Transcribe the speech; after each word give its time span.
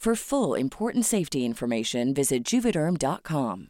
For 0.00 0.14
full 0.14 0.54
important 0.54 1.04
safety 1.04 1.44
information, 1.44 2.14
visit 2.14 2.42
juvederm.com. 2.42 3.68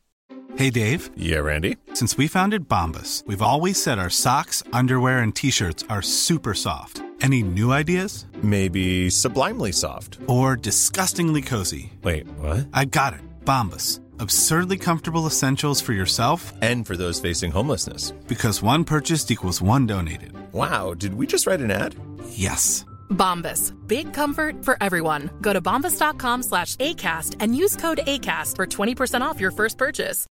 Hey 0.54 0.70
Dave. 0.70 1.10
Yeah, 1.16 1.38
Randy. 1.38 1.76
Since 1.92 2.16
we 2.16 2.28
founded 2.28 2.68
Bombus, 2.68 3.24
we've 3.26 3.42
always 3.42 3.82
said 3.82 3.98
our 3.98 4.10
socks, 4.10 4.62
underwear, 4.72 5.18
and 5.18 5.34
t-shirts 5.34 5.82
are 5.88 6.02
super 6.02 6.54
soft. 6.54 7.02
Any 7.20 7.42
new 7.42 7.72
ideas? 7.72 8.26
Maybe 8.44 9.10
sublimely 9.10 9.72
soft. 9.72 10.18
Or 10.28 10.54
disgustingly 10.54 11.42
cozy. 11.42 11.92
Wait, 12.04 12.28
what? 12.38 12.68
I 12.72 12.84
got 12.84 13.14
it. 13.14 13.22
Bombus. 13.44 14.00
Absurdly 14.20 14.76
comfortable 14.76 15.26
essentials 15.26 15.80
for 15.80 15.94
yourself 15.94 16.52
and 16.62 16.86
for 16.86 16.96
those 16.96 17.18
facing 17.18 17.50
homelessness. 17.50 18.12
Because 18.28 18.62
one 18.62 18.84
purchased 18.84 19.32
equals 19.32 19.60
one 19.60 19.84
donated. 19.84 20.32
Wow, 20.52 20.94
did 20.94 21.14
we 21.14 21.26
just 21.26 21.48
write 21.48 21.60
an 21.60 21.72
ad? 21.72 21.96
Yes. 22.28 22.84
Bombas. 23.10 23.72
Big 23.86 24.12
comfort 24.12 24.64
for 24.64 24.76
everyone. 24.80 25.30
Go 25.40 25.52
to 25.52 25.60
bombas.com 25.60 26.42
slash 26.42 26.76
ACAST 26.76 27.36
and 27.40 27.54
use 27.54 27.76
code 27.76 28.00
ACAST 28.06 28.56
for 28.56 28.66
20% 28.66 29.20
off 29.20 29.38
your 29.38 29.52
first 29.52 29.78
purchase. 29.78 30.26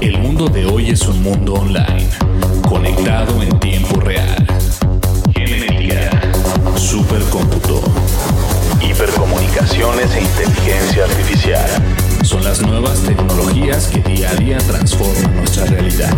El 0.00 0.16
mundo 0.18 0.48
de 0.48 0.64
hoy 0.64 0.90
es 0.90 1.06
un 1.06 1.22
mundo 1.22 1.54
online, 1.54 2.08
conectado 2.66 3.42
en 3.42 3.60
tiempo 3.60 4.00
real. 4.00 4.46
Genética, 5.34 6.10
supercómputo, 6.78 7.82
hipercomunicaciones 8.80 10.14
e 10.14 10.20
inteligencia 10.22 11.04
artificial. 11.04 12.09
Son 12.22 12.44
las 12.44 12.60
nuevas 12.62 13.00
tecnologías 13.00 13.88
que 13.88 14.00
día 14.00 14.30
a 14.30 14.34
día 14.34 14.58
transforman 14.58 15.36
nuestra 15.36 15.64
realidad. 15.66 16.10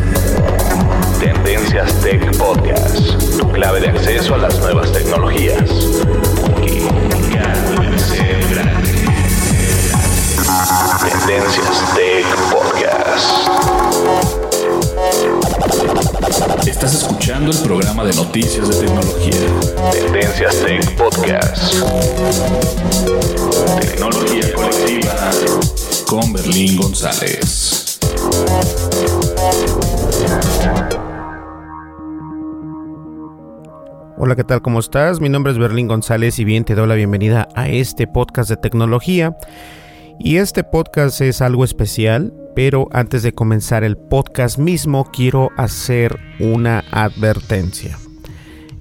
Tendencias 1.19 1.95
Tech 2.01 2.37
Podcast, 2.37 3.39
tu 3.39 3.51
clave 3.51 3.81
de 3.81 3.89
acceso 3.89 4.35
a 4.35 4.39
las 4.39 4.59
nuevas 4.59 4.93
tecnologías. 4.93 5.63
Aquí. 6.57 6.87
Tendencias 11.05 11.95
Tech 11.95 12.27
Podcast. 12.51 13.33
Estás 16.67 16.95
escuchando 16.95 17.51
el 17.53 17.59
programa 17.59 18.05
de 18.05 18.15
noticias 18.15 18.69
de 18.69 18.87
tecnología. 18.87 19.93
Tendencias 19.93 20.57
Tech 20.57 20.97
Podcast. 20.97 21.75
Tecnología 23.81 24.53
colectiva 24.55 25.31
con 26.13 26.31
Berlín 26.35 26.77
González. 26.77 27.99
Hola, 34.19 34.37
¿qué 34.37 34.45
tal? 34.45 34.61
¿Cómo 34.61 34.81
estás? 34.81 35.23
Mi 35.23 35.31
nombre 35.31 35.53
es 35.53 35.59
Berlín 35.59 35.89
González 35.89 36.39
y 36.39 36.45
bien 36.45 36.67
te 36.67 36.75
doy 36.75 36.87
la 36.87 36.97
bienvenida 36.97 37.49
a 37.55 37.71
este 37.71 38.07
podcast 38.07 38.51
de 38.51 38.59
tecnología. 38.59 39.39
Y 40.19 40.37
este 40.37 40.65
podcast 40.65 41.23
es 41.23 41.41
algo 41.41 41.65
especial, 41.65 42.35
pero 42.55 42.89
antes 42.93 43.23
de 43.23 43.33
comenzar 43.33 43.83
el 43.83 43.97
podcast 43.97 44.59
mismo 44.59 45.07
quiero 45.11 45.49
hacer 45.57 46.19
una 46.41 46.85
advertencia. 46.91 47.99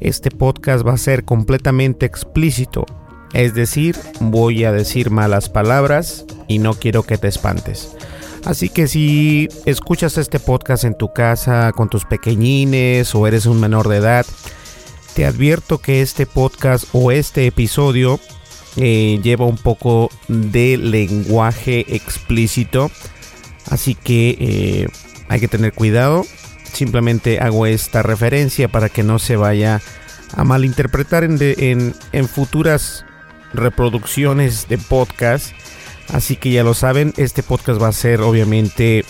Este 0.02 0.32
podcast 0.32 0.86
va 0.86 0.96
a 0.96 0.98
ser 0.98 1.24
completamente 1.24 2.06
explícito, 2.06 2.86
es 3.34 3.54
decir, 3.54 3.98
voy 4.20 4.64
a 4.66 4.72
decir 4.72 5.10
malas 5.10 5.50
palabras 5.50 6.26
y 6.48 6.60
no 6.60 6.74
quiero 6.74 7.04
que 7.04 7.18
te 7.18 7.28
espantes. 7.28 7.96
Así 8.44 8.70
que 8.70 8.88
si 8.88 9.50
escuchas 9.66 10.18
este 10.18 10.40
podcast 10.40 10.84
en 10.84 10.96
tu 10.96 11.14
casa 11.14 11.72
con 11.74 11.90
tus 11.90 12.06
pequeñines 12.06 13.14
o 13.14 13.28
eres 13.28 13.46
un 13.46 13.60
menor 13.60 13.88
de 13.88 13.98
edad, 13.98 14.26
te 15.14 15.26
advierto 15.26 15.78
que 15.78 16.02
este 16.02 16.26
podcast 16.26 16.86
o 16.92 17.12
este 17.12 17.46
episodio 17.46 18.20
eh, 18.78 19.20
lleva 19.22 19.46
un 19.46 19.58
poco 19.58 20.10
de 20.28 20.78
lenguaje 20.78 21.86
explícito. 21.96 22.90
Así 23.70 23.94
que 23.94 24.38
eh, 24.40 24.88
hay 25.30 25.40
que 25.40 25.48
tener 25.48 25.74
cuidado. 25.74 26.26
Simplemente 26.74 27.40
hago 27.40 27.68
esta 27.68 28.02
referencia 28.02 28.70
para 28.70 28.90
que 28.90 29.04
no 29.04 29.20
se 29.20 29.36
vaya 29.36 29.82
a 30.34 30.44
malinterpretar 30.44 31.24
en, 31.24 31.38
en, 31.40 31.94
en 32.12 32.28
futuras 32.28 33.06
reproducciones 33.54 34.68
de 34.68 34.78
podcast. 34.78 35.54
Así 36.10 36.36
que 36.36 36.52
ya 36.52 36.64
lo 36.64 36.74
saben, 36.74 37.14
este 37.18 37.44
podcast 37.44 37.82
va 37.82 37.88
a 37.88 37.94
ser 37.94 38.22
obviamente, 38.22 39.06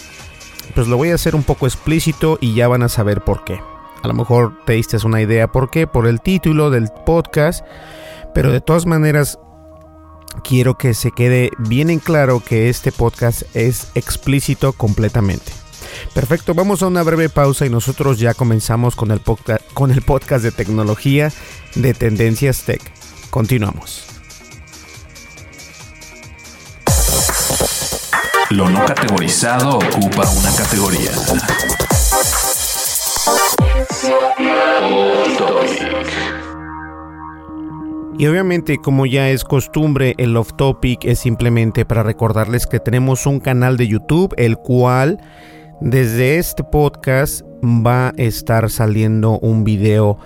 pues 0.75 0.87
lo 0.87 0.97
voy 0.97 1.09
a 1.09 1.15
hacer 1.15 1.35
un 1.35 1.43
poco 1.43 1.65
explícito 1.65 2.37
y 2.41 2.53
ya 2.53 2.67
van 2.67 2.83
a 2.83 2.89
saber 2.89 3.21
por 3.21 3.43
qué. 3.43 3.59
A 4.03 4.07
lo 4.07 4.13
mejor 4.13 4.57
te 4.65 4.73
diste 4.73 4.97
una 5.05 5.21
idea 5.21 5.51
por 5.51 5.69
qué, 5.69 5.87
por 5.87 6.07
el 6.07 6.21
título 6.21 6.69
del 6.69 6.89
podcast, 7.05 7.65
pero 8.33 8.51
de 8.51 8.61
todas 8.61 8.85
maneras 8.85 9.39
quiero 10.43 10.77
que 10.77 10.93
se 10.93 11.11
quede 11.11 11.51
bien 11.57 11.89
en 11.89 11.99
claro 11.99 12.39
que 12.39 12.69
este 12.69 12.91
podcast 12.91 13.43
es 13.55 13.91
explícito 13.95 14.73
completamente. 14.73 15.51
Perfecto, 16.13 16.53
vamos 16.53 16.81
a 16.81 16.87
una 16.87 17.03
breve 17.03 17.29
pausa 17.29 17.65
y 17.65 17.69
nosotros 17.69 18.19
ya 18.19 18.33
comenzamos 18.33 18.95
con 18.95 19.11
el, 19.11 19.19
podcast, 19.19 19.61
con 19.73 19.91
el 19.91 20.01
podcast 20.01 20.43
de 20.43 20.51
tecnología 20.51 21.31
de 21.75 21.93
Tendencias 21.93 22.63
Tech. 22.63 22.81
Continuamos. 23.29 24.10
Lo 28.51 28.69
no 28.69 28.83
categorizado 28.85 29.77
ocupa 29.77 30.29
una 30.29 30.53
categoría. 30.57 31.11
Y 38.19 38.27
obviamente 38.27 38.77
como 38.77 39.05
ya 39.05 39.29
es 39.29 39.45
costumbre 39.45 40.15
el 40.17 40.35
off 40.35 40.51
topic 40.57 41.05
es 41.05 41.19
simplemente 41.19 41.85
para 41.85 42.03
recordarles 42.03 42.67
que 42.67 42.81
tenemos 42.81 43.25
un 43.25 43.39
canal 43.39 43.77
de 43.77 43.87
YouTube 43.87 44.33
el 44.37 44.57
cual 44.57 45.21
desde 45.79 46.37
este 46.37 46.65
podcast 46.65 47.43
va 47.63 48.09
a 48.09 48.13
estar 48.17 48.69
saliendo 48.69 49.39
un 49.39 49.63
video 49.63 50.17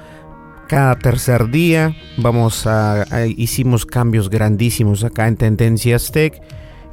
cada 0.68 0.96
tercer 0.96 1.52
día. 1.52 1.96
Vamos 2.18 2.66
a, 2.66 3.04
a 3.04 3.28
hicimos 3.28 3.86
cambios 3.86 4.32
grandísimos 4.32 5.04
acá 5.04 5.28
en 5.28 5.38
Tendencias 5.38 6.12
Tech. 6.12 6.42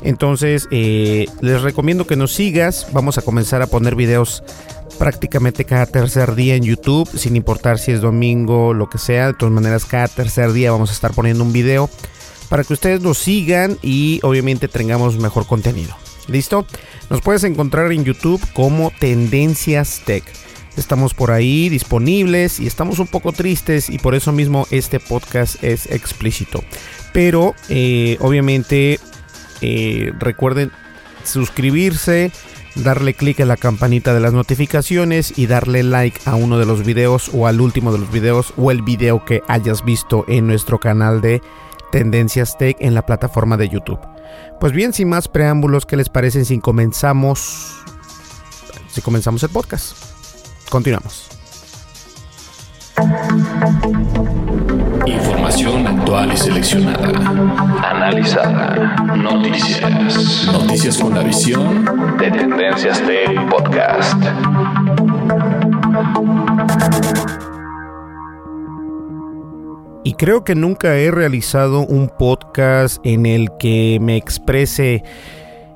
Entonces 0.05 0.69
eh, 0.71 1.27
les 1.41 1.63
recomiendo 1.63 2.07
que 2.07 2.17
nos 2.17 2.33
sigas. 2.33 2.89
Vamos 2.93 3.19
a 3.19 3.23
comenzar 3.23 3.63
a 3.63 3.67
poner 3.67 3.95
videos 3.95 4.43
prácticamente 4.99 5.65
cada 5.65 5.87
tercer 5.87 6.35
día 6.35 6.55
en 6.55 6.63
YouTube, 6.63 7.09
sin 7.17 7.37
importar 7.37 7.79
si 7.79 7.93
es 7.93 8.01
domingo, 8.01 8.75
lo 8.75 8.89
que 8.89 8.99
sea. 8.99 9.29
De 9.29 9.35
todas 9.35 9.53
maneras, 9.53 9.85
cada 9.85 10.09
tercer 10.09 10.53
día 10.53 10.73
vamos 10.73 10.91
a 10.91 10.93
estar 10.93 11.13
poniendo 11.13 11.45
un 11.45 11.53
video 11.53 11.89
para 12.49 12.65
que 12.65 12.75
ustedes 12.75 13.01
nos 13.01 13.19
sigan 13.19 13.79
y 13.83 14.21
obviamente 14.23 14.69
tengamos 14.69 15.19
mejor 15.19 15.47
contenido. 15.47 15.95
¿Listo? 16.29 16.67
Nos 17.11 17.21
puedes 17.21 17.45
encontrar 17.45 17.91
en 17.93 18.05
YouTube 18.05 18.41
como 18.53 18.93
Tendencias 18.99 20.03
Tech. 20.05 20.25
Estamos 20.77 21.15
por 21.15 21.31
ahí 21.31 21.69
disponibles 21.69 22.61
y 22.61 22.67
estamos 22.67 22.99
un 22.99 23.07
poco 23.07 23.33
tristes 23.33 23.91
y 23.91 23.99
por 23.99 24.15
eso 24.15 24.33
mismo 24.33 24.67
este 24.71 25.01
podcast 25.01 25.63
es 25.63 25.87
explícito. 25.87 26.63
Pero 27.13 27.55
eh, 27.69 28.17
obviamente 28.21 28.99
eh, 29.63 30.13
recuerden 30.19 30.71
suscribirse, 31.25 32.33
darle 32.75 33.15
clic 33.15 33.41
a 33.41 33.47
la 33.47 33.57
campanita 33.57 34.13
de 34.13 34.21
las 34.21 34.33
notificaciones 34.33 35.39
y 35.39 35.47
darle 35.47 35.83
like 35.83 36.21
a 36.27 36.35
uno 36.35 36.59
de 36.59 36.67
los 36.67 36.85
videos 36.85 37.31
o 37.33 37.47
al 37.47 37.61
último 37.61 37.93
de 37.93 37.99
los 37.99 38.11
videos 38.11 38.53
o 38.57 38.71
el 38.71 38.83
video 38.83 39.25
que 39.25 39.43
hayas 39.49 39.85
visto 39.85 40.25
en 40.29 40.47
nuestro 40.47 40.79
canal 40.79 41.21
de 41.21 41.41
Tendencias 41.91 42.59
Tech 42.59 42.77
en 42.81 42.95
la 42.95 43.07
plataforma 43.07 43.57
de 43.57 43.69
YouTube. 43.69 44.01
Pues 44.61 44.73
bien, 44.73 44.93
sin 44.93 45.09
más 45.09 45.29
preámbulos, 45.29 45.87
¿qué 45.87 45.97
les 45.97 46.09
parece 46.09 46.45
si 46.45 46.59
comenzamos 46.59 47.79
si 48.89 49.01
comenzamos 49.01 49.43
el 49.43 49.49
podcast? 49.51 49.97
Continuamos. 50.69 51.29
Información 55.53 55.87
actual 55.87 56.33
y 56.33 56.37
seleccionada. 56.39 57.09
Analizada. 57.91 58.97
Noticias. 59.15 60.47
Noticias 60.51 60.97
con 60.97 61.15
la 61.15 61.23
visión 61.23 61.85
de 62.19 62.31
Tendencias 62.31 63.03
Tech 63.03 63.51
Podcast. 63.51 64.15
Y 70.05 70.15
creo 70.15 70.43
que 70.43 70.55
nunca 70.55 70.97
he 70.97 71.11
realizado 71.11 71.81
un 71.81 72.09
podcast 72.09 72.97
en 73.05 73.27
el 73.27 73.51
que 73.59 73.99
me 74.01 74.17
exprese 74.17 75.05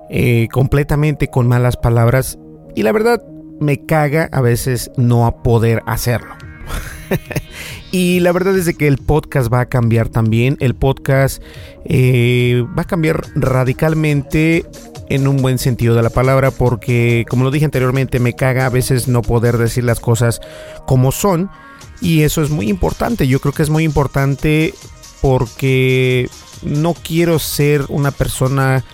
eh, 0.08 0.49
completamente 0.52 1.28
con 1.28 1.49
malas 1.49 1.76
palabras. 1.76 2.38
Y 2.75 2.82
la 2.82 2.93
verdad, 2.93 3.23
me 3.61 3.84
caga 3.84 4.31
a 4.32 4.40
veces 4.40 4.90
no 4.96 5.43
poder 5.43 5.82
hacerlo. 5.84 6.36
y 7.93 8.21
la 8.21 8.33
verdad 8.33 8.57
es 8.57 8.75
que 8.77 8.87
el 8.87 8.99
podcast 8.99 9.53
va 9.53 9.61
a 9.61 9.67
cambiar 9.67 10.09
también. 10.09 10.57
El 10.61 10.75
podcast 10.75 11.43
eh, 11.85 12.65
va 12.77 12.83
a 12.83 12.87
cambiar 12.87 13.23
radicalmente 13.35 14.65
en 15.09 15.29
un 15.29 15.37
buen 15.39 15.59
sentido 15.59 15.95
de 15.95 16.03
la 16.03 16.11
palabra 16.11 16.51
porque, 16.51 17.25
como 17.29 17.45
lo 17.45 17.51
dije 17.51 17.65
anteriormente, 17.65 18.19
me 18.19 18.35
caga 18.35 18.67
a 18.67 18.71
veces 18.71 19.09
no 19.09 19.23
poder 19.23 19.59
decir 19.59 19.85
las 19.85 20.01
cosas 20.01 20.41
como 20.87 21.13
son. 21.13 21.51
Y 22.01 22.23
eso 22.23 22.43
es 22.43 22.51
muy 22.51 22.69
importante. 22.69 23.27
Yo 23.27 23.41
creo 23.41 23.55
que 23.55 23.62
es 23.62 23.71
muy 23.71 23.85
importante 23.85 24.75
porque 25.23 26.29
no 26.62 26.95
quiero 26.95 27.39
ser 27.39 27.85
una 27.89 28.11
persona 28.11 28.85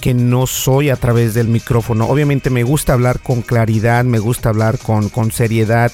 que 0.00 0.14
no 0.14 0.48
soy 0.48 0.90
a 0.90 0.96
través 0.96 1.32
del 1.32 1.46
micrófono. 1.46 2.06
Obviamente 2.08 2.50
me 2.50 2.64
gusta 2.64 2.92
hablar 2.92 3.22
con 3.22 3.40
claridad, 3.40 4.04
me 4.04 4.18
gusta 4.18 4.48
hablar 4.48 4.78
con, 4.78 5.08
con 5.08 5.30
seriedad 5.30 5.92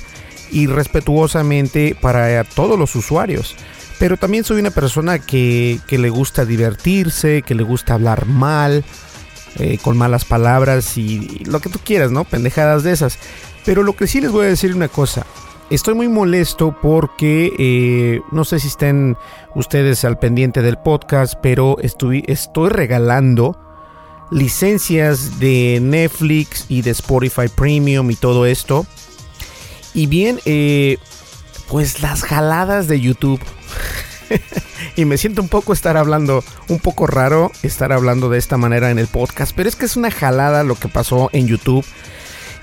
y 0.51 0.67
respetuosamente 0.67 1.97
para 2.01 2.45
todos 2.45 2.79
los 2.79 2.95
usuarios. 2.97 3.57
Pero 3.99 4.17
también 4.17 4.45
soy 4.45 4.61
una 4.61 4.71
persona 4.71 5.19
que, 5.19 5.81
que 5.87 5.99
le 5.99 6.11
gusta 6.11 6.45
divertirse, 6.45 7.43
que 7.43 7.55
le 7.55 7.65
gusta 7.65 7.95
hablar 7.95 8.27
mal, 8.27 8.85
eh, 9.61 9.79
con 9.83 9.97
malas 9.97 10.25
palabras 10.25 10.97
y, 10.97 11.43
lo 11.47 11.59
que 11.59 11.69
tú 11.69 11.81
quieras, 11.85 12.13
¿no? 12.13 12.23
Pendejadas 12.25 12.85
de 12.85 12.93
esas. 12.93 13.19
Pero 13.65 13.83
lo 13.83 13.95
que 13.97 14.07
sí 14.07 14.21
les 14.21 14.31
voy 14.31 14.47
a 14.47 14.51
decir 14.51 14.75
una 14.75 14.87
cosa. 14.87 15.27
Estoy 15.69 15.95
muy 15.95 16.09
molesto 16.09 16.77
porque 16.81 17.53
eh, 17.59 18.21
no 18.31 18.45
sé 18.45 18.61
si 18.61 18.69
estén 18.69 19.17
ustedes 19.57 20.05
al 20.05 20.19
pendiente 20.19 20.63
del 20.63 20.79
podcast, 20.79 21.35
pero 21.43 21.77
estoy, 21.81 22.25
estoy 22.29 22.69
regalando 22.71 23.59
licencias 24.31 25.41
de 25.41 25.81
Netflix 25.83 26.67
y 26.69 26.83
de 26.83 26.91
Spotify 26.93 27.49
Premium 27.55 28.11
y 28.13 28.17
todo 28.17 28.47
esto. 28.47 28.87
Y 29.99 30.07
bien, 30.07 30.39
eh, 30.45 30.99
pues 31.67 32.03
las 32.03 32.23
jaladas 32.23 32.87
de 32.87 33.01
YouTube. 33.01 33.41
y 34.97 35.05
me 35.07 35.19
siento 35.19 35.43
un 35.43 35.49
poco 35.49 35.73
estar 35.73 35.97
hablando, 35.97 36.45
un 36.69 36.79
poco 36.79 37.09
raro 37.09 37.51
estar 37.65 37.91
hablando 37.91 38.29
de 38.29 38.39
esta 38.39 38.57
manera 38.57 38.93
en 38.93 39.01
el 39.01 39.09
podcast, 39.09 39.51
pero 39.57 39.69
es 39.69 39.75
que 39.75 39.87
es 39.87 39.97
una 39.97 40.13
jalada 40.13 40.63
lo 40.63 40.77
que 40.77 40.87
pasó 40.87 41.31
en 41.33 41.49
YouTube. 41.49 41.85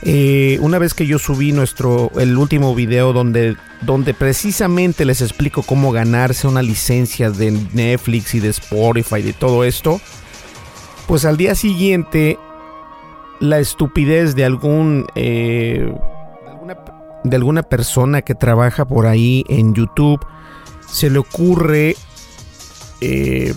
Eh, 0.03 0.59
una 0.61 0.79
vez 0.79 0.93
que 0.93 1.07
yo 1.07 1.19
subí 1.19 1.51
nuestro 1.51 2.09
el 2.17 2.37
último 2.37 2.73
video 2.73 3.11
donde 3.11 3.57
donde 3.81 4.13
precisamente 4.13 5.03
les 5.03 5.21
explico 5.21 5.61
cómo 5.61 5.91
ganarse 5.91 6.47
una 6.47 6.61
licencia 6.61 7.31
de 7.31 7.51
Netflix 7.51 8.33
y 8.33 8.39
de 8.39 8.47
Spotify 8.47 9.17
y 9.17 9.23
de 9.23 9.33
todo 9.33 9.65
esto, 9.65 9.99
pues 11.05 11.25
al 11.25 11.35
día 11.35 11.53
siguiente 11.53 12.39
la 13.41 13.59
estupidez 13.59 14.35
de 14.35 14.45
algún 14.45 15.05
eh, 15.15 15.93
de 17.29 17.35
alguna 17.35 17.63
persona 17.63 18.21
que 18.21 18.35
trabaja 18.35 18.85
por 18.85 19.07
ahí 19.07 19.43
en 19.49 19.73
YouTube 19.73 20.25
se 20.87 21.09
le 21.09 21.19
ocurre 21.19 21.95
eh, 23.01 23.53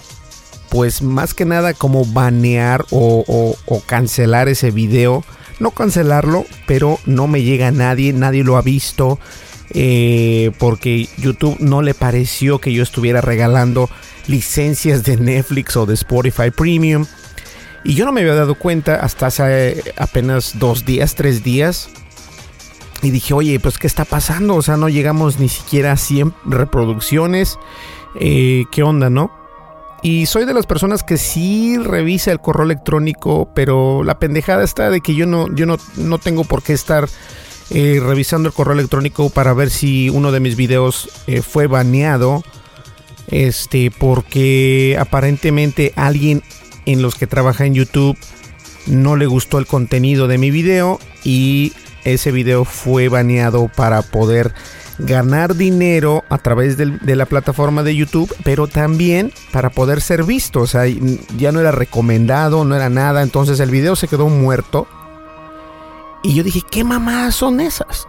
pues 0.70 1.02
más 1.02 1.34
que 1.34 1.44
nada 1.44 1.74
como 1.74 2.04
banear 2.04 2.84
o, 2.90 3.56
cancelar 3.86 4.48
ese 4.48 4.70
video 4.70 5.24
no 5.60 5.70
cancelarlo 5.70 6.44
pero 6.66 6.98
no 7.06 7.26
me 7.26 7.42
llega 7.42 7.70
nadie 7.70 8.12
nadie 8.12 8.42
lo 8.42 8.56
ha 8.56 8.62
visto 8.62 9.18
eh, 9.70 10.50
porque 10.58 11.08
YouTube 11.18 11.58
no 11.60 11.82
le 11.82 11.94
pareció 11.94 12.58
que 12.58 12.72
yo 12.72 12.82
estuviera 12.82 13.20
regalando 13.20 13.90
licencias 14.26 15.04
de 15.04 15.18
Netflix 15.18 15.76
o 15.76 15.84
de 15.84 15.94
Spotify 15.94 16.50
Premium 16.50 17.04
y 17.84 17.94
yo 17.94 18.04
no 18.04 18.12
me 18.12 18.22
había 18.22 18.34
dado 18.34 18.54
cuenta 18.54 18.96
hasta 18.96 19.26
hace 19.26 19.82
apenas 19.96 20.58
dos 20.58 20.84
días, 20.84 21.14
tres 21.14 21.42
días. 21.42 21.88
Y 23.02 23.10
dije, 23.10 23.34
oye, 23.34 23.60
pues 23.60 23.78
¿qué 23.78 23.86
está 23.86 24.04
pasando? 24.04 24.56
O 24.56 24.62
sea, 24.62 24.76
no 24.76 24.88
llegamos 24.88 25.38
ni 25.38 25.48
siquiera 25.48 25.92
a 25.92 25.96
100 25.96 26.34
reproducciones. 26.44 27.58
Eh, 28.18 28.64
¿Qué 28.70 28.82
onda, 28.82 29.08
no? 29.10 29.30
Y 30.02 30.26
soy 30.26 30.44
de 30.44 30.54
las 30.54 30.66
personas 30.66 31.02
que 31.02 31.16
sí 31.16 31.76
revisa 31.78 32.30
el 32.30 32.40
correo 32.40 32.64
electrónico, 32.64 33.50
pero 33.54 34.04
la 34.04 34.18
pendejada 34.18 34.62
está 34.62 34.90
de 34.90 35.00
que 35.00 35.14
yo 35.14 35.26
no, 35.26 35.52
yo 35.54 35.66
no, 35.66 35.76
no 35.96 36.18
tengo 36.18 36.44
por 36.44 36.62
qué 36.62 36.72
estar 36.72 37.08
eh, 37.70 38.00
revisando 38.02 38.48
el 38.48 38.54
correo 38.54 38.74
electrónico 38.74 39.28
para 39.28 39.52
ver 39.52 39.70
si 39.70 40.08
uno 40.08 40.32
de 40.32 40.40
mis 40.40 40.56
videos 40.56 41.10
eh, 41.26 41.42
fue 41.42 41.66
baneado. 41.66 42.42
Este, 43.28 43.90
porque 43.90 44.96
aparentemente 44.98 45.92
alguien 45.94 46.42
en 46.86 47.02
los 47.02 47.14
que 47.14 47.26
trabaja 47.26 47.66
en 47.66 47.74
YouTube 47.74 48.16
no 48.86 49.16
le 49.16 49.26
gustó 49.26 49.58
el 49.58 49.66
contenido 49.66 50.28
de 50.28 50.38
mi 50.38 50.50
video 50.50 50.98
y 51.24 51.74
ese 52.04 52.32
video 52.32 52.64
fue 52.64 53.08
baneado 53.08 53.68
para 53.74 54.02
poder 54.02 54.52
ganar 54.98 55.54
dinero 55.54 56.24
a 56.28 56.38
través 56.38 56.76
de 56.76 57.16
la 57.16 57.26
plataforma 57.26 57.82
de 57.82 57.94
YouTube, 57.94 58.34
pero 58.44 58.66
también 58.66 59.32
para 59.52 59.70
poder 59.70 60.00
ser 60.00 60.24
visto. 60.24 60.60
O 60.60 60.66
sea, 60.66 60.84
ya 61.36 61.52
no 61.52 61.60
era 61.60 61.70
recomendado, 61.70 62.64
no 62.64 62.74
era 62.74 62.88
nada. 62.88 63.22
Entonces 63.22 63.60
el 63.60 63.70
video 63.70 63.96
se 63.96 64.08
quedó 64.08 64.28
muerto. 64.28 64.86
Y 66.22 66.34
yo 66.34 66.42
dije, 66.42 66.62
¿qué 66.68 66.82
mamadas 66.82 67.36
son 67.36 67.60
esas? 67.60 68.08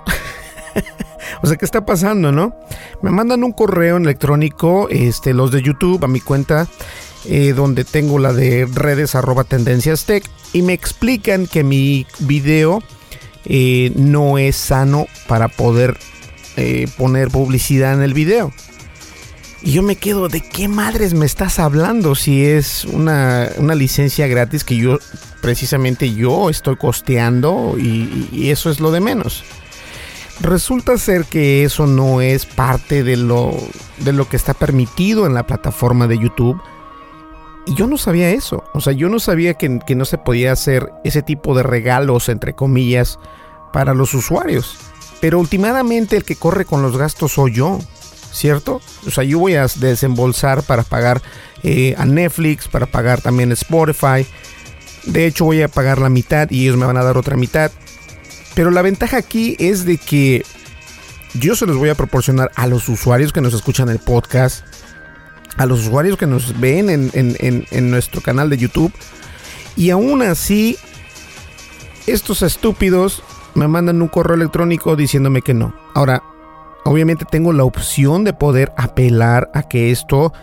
o 1.43 1.47
sea, 1.47 1.57
¿qué 1.57 1.65
está 1.65 1.85
pasando, 1.85 2.31
no? 2.31 2.55
Me 3.03 3.11
mandan 3.11 3.43
un 3.43 3.51
correo 3.51 3.97
electrónico, 3.97 4.87
este, 4.89 5.33
los 5.33 5.51
de 5.51 5.61
YouTube, 5.61 6.03
a 6.03 6.07
mi 6.07 6.19
cuenta. 6.19 6.67
Eh, 7.25 7.51
donde 7.51 7.83
tengo 7.83 8.17
la 8.17 8.31
de 8.31 8.65
redes 8.65 9.13
arroba 9.13 9.43
tendencias 9.43 10.05
tech 10.05 10.23
y 10.53 10.61
me 10.61 10.71
explican 10.71 11.47
que 11.47 11.65
mi 11.65 12.07
video 12.19 12.81
eh, 13.45 13.91
no 13.95 14.37
es 14.37 14.55
sano 14.55 15.07
para 15.27 15.47
poder 15.47 15.97
eh, 16.57 16.87
poner 16.97 17.29
publicidad 17.29 17.93
en 17.93 18.01
el 18.01 18.13
video. 18.13 18.51
Y 19.61 19.73
yo 19.73 19.83
me 19.83 19.97
quedo, 19.97 20.29
¿de 20.29 20.41
qué 20.41 20.67
madres 20.67 21.13
me 21.13 21.25
estás 21.25 21.59
hablando? 21.59 22.15
Si 22.15 22.45
es 22.45 22.85
una, 22.85 23.49
licencia 23.75 24.27
gratis 24.27 24.63
que 24.63 24.77
yo, 24.77 24.99
precisamente 25.41 26.13
yo 26.13 26.49
estoy 26.49 26.77
costeando 26.77 27.75
y, 27.77 28.29
y, 28.31 28.51
eso 28.51 28.69
es 28.69 28.79
lo 28.79 28.91
de 28.91 29.01
menos. 29.01 29.43
Resulta 30.39 30.97
ser 30.97 31.25
que 31.25 31.65
eso 31.65 31.87
no 31.87 32.21
es 32.21 32.45
parte 32.45 33.03
de 33.03 33.17
lo, 33.17 33.57
de 33.97 34.13
lo 34.13 34.29
que 34.29 34.37
está 34.37 34.53
permitido 34.53 35.25
en 35.25 35.33
la 35.33 35.45
plataforma 35.45 36.07
de 36.07 36.17
YouTube 36.17 36.61
y 37.65 37.75
yo 37.75 37.87
no 37.87 37.97
sabía 37.97 38.31
eso. 38.31 38.63
O 38.73 38.81
sea, 38.81 38.93
yo 38.93 39.09
no 39.09 39.19
sabía 39.19 39.53
que, 39.53 39.69
no 39.69 40.05
se 40.05 40.17
podía 40.17 40.51
hacer 40.51 40.91
ese 41.03 41.21
tipo 41.21 41.55
de 41.55 41.63
regalos, 41.63 42.29
entre 42.29 42.53
comillas, 42.53 43.19
para 43.73 43.93
los 43.93 44.13
usuarios. 44.13 44.77
Pero 45.21 45.39
últimamente 45.39 46.17
el 46.17 46.23
que 46.23 46.35
corre 46.35 46.65
con 46.65 46.81
los 46.81 46.97
gastos 46.97 47.33
soy 47.33 47.53
yo, 47.53 47.79
¿cierto? 48.31 48.81
O 49.05 49.11
sea, 49.11 49.23
yo 49.23 49.39
voy 49.39 49.55
a 49.55 49.67
desembolsar 49.67 50.63
para 50.63 50.83
pagar 50.83 51.21
eh, 51.63 51.93
a 51.97 52.05
Netflix, 52.05 52.67
para 52.67 52.85
pagar 52.85 53.21
también 53.21 53.51
Spotify. 53.51 54.25
De 55.05 55.25
hecho, 55.25 55.45
voy 55.45 55.61
a 55.61 55.67
pagar 55.67 55.99
la 55.99 56.09
mitad 56.09 56.49
y 56.49 56.63
ellos 56.63 56.77
me 56.77 56.85
van 56.85 56.97
a 56.97 57.03
dar 57.03 57.17
otra 57.17 57.35
mitad. 57.35 57.71
Pero 58.55 58.71
la 58.71 58.81
ventaja 58.81 59.17
aquí 59.17 59.55
es 59.59 59.85
de 59.85 59.97
que 59.97 60.45
yo 61.33 61.55
se 61.55 61.65
los 61.65 61.77
voy 61.77 61.89
a 61.89 61.95
proporcionar 61.95 62.51
a 62.55 62.67
los 62.67 62.89
usuarios 62.89 63.31
que 63.31 63.41
nos 63.41 63.53
escuchan 63.53 63.89
el 63.89 63.99
podcast 63.99 64.63
a 65.57 65.65
los 65.65 65.81
usuarios 65.81 66.17
que 66.17 66.27
nos 66.27 66.59
ven 66.59 66.89
en, 66.89 67.91
nuestro 67.91 68.21
canal 68.21 68.49
de 68.49 68.57
YouTube. 68.57 68.93
Y 69.75 69.89
aún 69.89 70.21
así, 70.21 70.77
estos 72.07 72.41
estúpidos 72.41 73.23
me 73.55 73.67
mandan 73.67 74.01
un 74.01 74.07
correo 74.07 74.35
electrónico 74.35 74.95
diciéndome 74.95 75.41
que 75.41 75.53
no. 75.53 75.73
Ahora, 75.95 76.23
obviamente 76.85 77.25
tengo 77.29 77.53
la 77.53 77.63
opción 77.63 78.23
de 78.23 78.33
poder 78.33 78.71
apelar 78.77 79.49
a 79.53 79.63
que 79.63 79.91
esto 79.91 80.33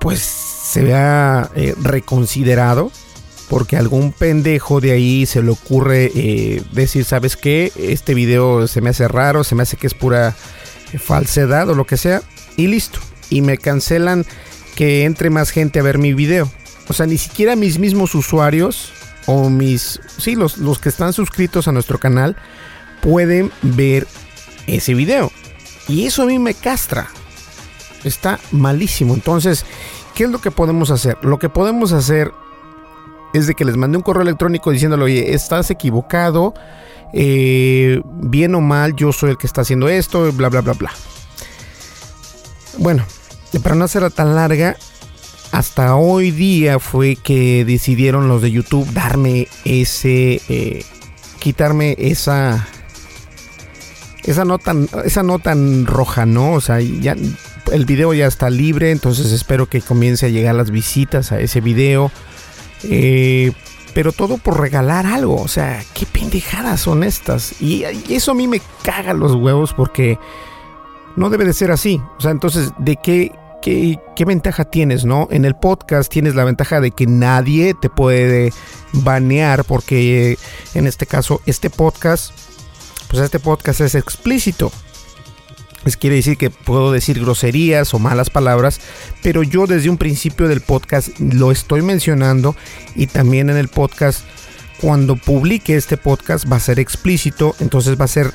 pues 0.00 0.20
se 0.20 0.82
vea 0.82 1.50
eh, 1.54 1.74
reconsiderado 1.82 2.90
porque 3.50 3.76
algún 3.76 4.12
pendejo 4.12 4.80
de 4.80 4.92
ahí 4.92 5.26
se 5.26 5.42
le 5.42 5.50
ocurre 5.50 6.12
eh, 6.14 6.62
decir, 6.70 7.04
¿sabes 7.04 7.36
qué? 7.36 7.72
Este 7.76 8.14
video 8.14 8.68
se 8.68 8.80
me 8.80 8.90
hace 8.90 9.08
raro, 9.08 9.42
se 9.42 9.56
me 9.56 9.64
hace 9.64 9.76
que 9.76 9.88
es 9.88 9.94
pura 9.94 10.36
falsedad 10.98 11.68
o 11.68 11.74
lo 11.74 11.84
que 11.84 11.96
sea, 11.96 12.22
y 12.56 12.68
listo. 12.68 13.00
Y 13.30 13.42
me 13.42 13.56
cancelan 13.56 14.26
que 14.74 15.04
entre 15.04 15.30
más 15.30 15.50
gente 15.50 15.78
a 15.78 15.82
ver 15.82 15.98
mi 15.98 16.12
video. 16.12 16.50
O 16.88 16.92
sea, 16.92 17.06
ni 17.06 17.18
siquiera 17.18 17.56
mis 17.56 17.78
mismos 17.78 18.14
usuarios 18.14 18.92
o 19.26 19.48
mis, 19.48 20.00
sí, 20.18 20.34
los, 20.34 20.58
los 20.58 20.78
que 20.78 20.88
están 20.88 21.12
suscritos 21.12 21.68
a 21.68 21.72
nuestro 21.72 21.98
canal 21.98 22.36
pueden 23.00 23.50
ver 23.62 24.06
ese 24.66 24.94
video. 24.94 25.30
Y 25.88 26.06
eso 26.06 26.22
a 26.22 26.26
mí 26.26 26.38
me 26.38 26.54
castra. 26.54 27.08
Está 28.04 28.40
malísimo. 28.50 29.14
Entonces, 29.14 29.64
¿qué 30.14 30.24
es 30.24 30.30
lo 30.30 30.40
que 30.40 30.50
podemos 30.50 30.90
hacer? 30.90 31.16
Lo 31.22 31.38
que 31.38 31.48
podemos 31.48 31.92
hacer 31.92 32.32
es 33.32 33.46
de 33.46 33.54
que 33.54 33.64
les 33.64 33.76
mandé 33.76 33.96
un 33.96 34.02
correo 34.02 34.22
electrónico 34.22 34.70
diciéndole, 34.70 35.04
oye, 35.04 35.34
estás 35.34 35.70
equivocado, 35.70 36.54
eh, 37.12 38.00
bien 38.04 38.54
o 38.54 38.60
mal, 38.60 38.94
yo 38.96 39.12
soy 39.12 39.30
el 39.30 39.38
que 39.38 39.46
está 39.46 39.60
haciendo 39.62 39.88
esto, 39.88 40.32
bla, 40.32 40.48
bla, 40.48 40.60
bla, 40.60 40.72
bla. 40.72 40.90
Bueno, 42.78 43.04
para 43.58 43.74
no 43.74 43.84
hacerla 43.84 44.10
tan 44.10 44.34
larga, 44.34 44.76
hasta 45.52 45.96
hoy 45.96 46.30
día 46.30 46.78
fue 46.78 47.16
que 47.16 47.64
decidieron 47.64 48.28
los 48.28 48.42
de 48.42 48.52
YouTube 48.52 48.88
darme 48.92 49.48
ese, 49.64 50.40
eh, 50.48 50.84
quitarme 51.40 51.96
esa, 51.98 52.68
esa 54.22 54.44
nota, 54.44 54.74
esa 55.04 55.22
nota 55.22 55.54
roja, 55.84 56.26
¿no? 56.26 56.52
O 56.52 56.60
sea, 56.60 56.80
ya 56.80 57.16
el 57.72 57.84
video 57.84 58.14
ya 58.14 58.26
está 58.26 58.50
libre, 58.50 58.92
entonces 58.92 59.32
espero 59.32 59.68
que 59.68 59.80
comience 59.80 60.26
a 60.26 60.28
llegar 60.28 60.54
las 60.54 60.70
visitas 60.70 61.32
a 61.32 61.40
ese 61.40 61.60
video. 61.60 62.12
Eh, 62.84 63.52
pero 63.94 64.12
todo 64.12 64.38
por 64.38 64.60
regalar 64.60 65.06
algo. 65.06 65.40
O 65.40 65.48
sea, 65.48 65.82
qué 65.94 66.06
pendejadas 66.06 66.80
son 66.80 67.04
estas. 67.04 67.60
Y, 67.60 67.84
eso 68.08 68.32
a 68.32 68.34
mí 68.34 68.48
me 68.48 68.60
caga 68.82 69.12
los 69.12 69.34
huevos 69.34 69.74
porque 69.74 70.18
no 71.16 71.30
debe 71.30 71.44
de 71.44 71.52
ser 71.52 71.70
así. 71.70 72.00
O 72.18 72.20
sea, 72.20 72.30
entonces, 72.30 72.72
¿de 72.78 72.96
qué, 72.96 73.32
qué, 73.62 73.98
qué 74.16 74.24
ventaja 74.24 74.64
tienes, 74.64 75.04
no? 75.04 75.28
En 75.30 75.44
el 75.44 75.54
podcast 75.54 76.10
tienes 76.10 76.34
la 76.34 76.44
ventaja 76.44 76.80
de 76.80 76.90
que 76.90 77.06
nadie 77.06 77.74
te 77.74 77.90
puede 77.90 78.52
banear 78.92 79.64
porque 79.64 80.38
en 80.74 80.86
este 80.86 81.06
caso, 81.06 81.40
este 81.46 81.70
podcast, 81.70 82.32
pues 83.08 83.22
este 83.22 83.38
podcast 83.38 83.80
es 83.80 83.94
explícito. 83.94 84.72
Es 85.84 85.96
quiere 85.96 86.16
decir 86.16 86.36
que 86.36 86.50
puedo 86.50 86.92
decir 86.92 87.18
groserías 87.20 87.94
o 87.94 87.98
malas 87.98 88.28
palabras, 88.28 88.80
pero 89.22 89.42
yo 89.42 89.66
desde 89.66 89.88
un 89.88 89.96
principio 89.96 90.46
del 90.46 90.60
podcast 90.60 91.08
lo 91.18 91.50
estoy 91.50 91.80
mencionando 91.80 92.54
y 92.94 93.06
también 93.06 93.48
en 93.48 93.56
el 93.56 93.68
podcast, 93.68 94.24
cuando 94.80 95.16
publique 95.16 95.76
este 95.76 95.96
podcast 95.96 96.50
va 96.50 96.56
a 96.56 96.60
ser 96.60 96.78
explícito, 96.78 97.54
entonces 97.60 97.98
va 97.98 98.04
a 98.04 98.08
ser 98.08 98.32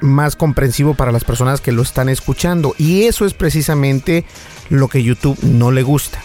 más 0.00 0.36
comprensivo 0.36 0.94
para 0.94 1.12
las 1.12 1.24
personas 1.24 1.60
que 1.60 1.72
lo 1.72 1.82
están 1.82 2.08
escuchando. 2.08 2.74
Y 2.78 3.04
eso 3.04 3.24
es 3.24 3.34
precisamente 3.34 4.24
lo 4.70 4.88
que 4.88 5.02
YouTube 5.02 5.38
no 5.42 5.70
le 5.70 5.82
gusta. 5.82 6.20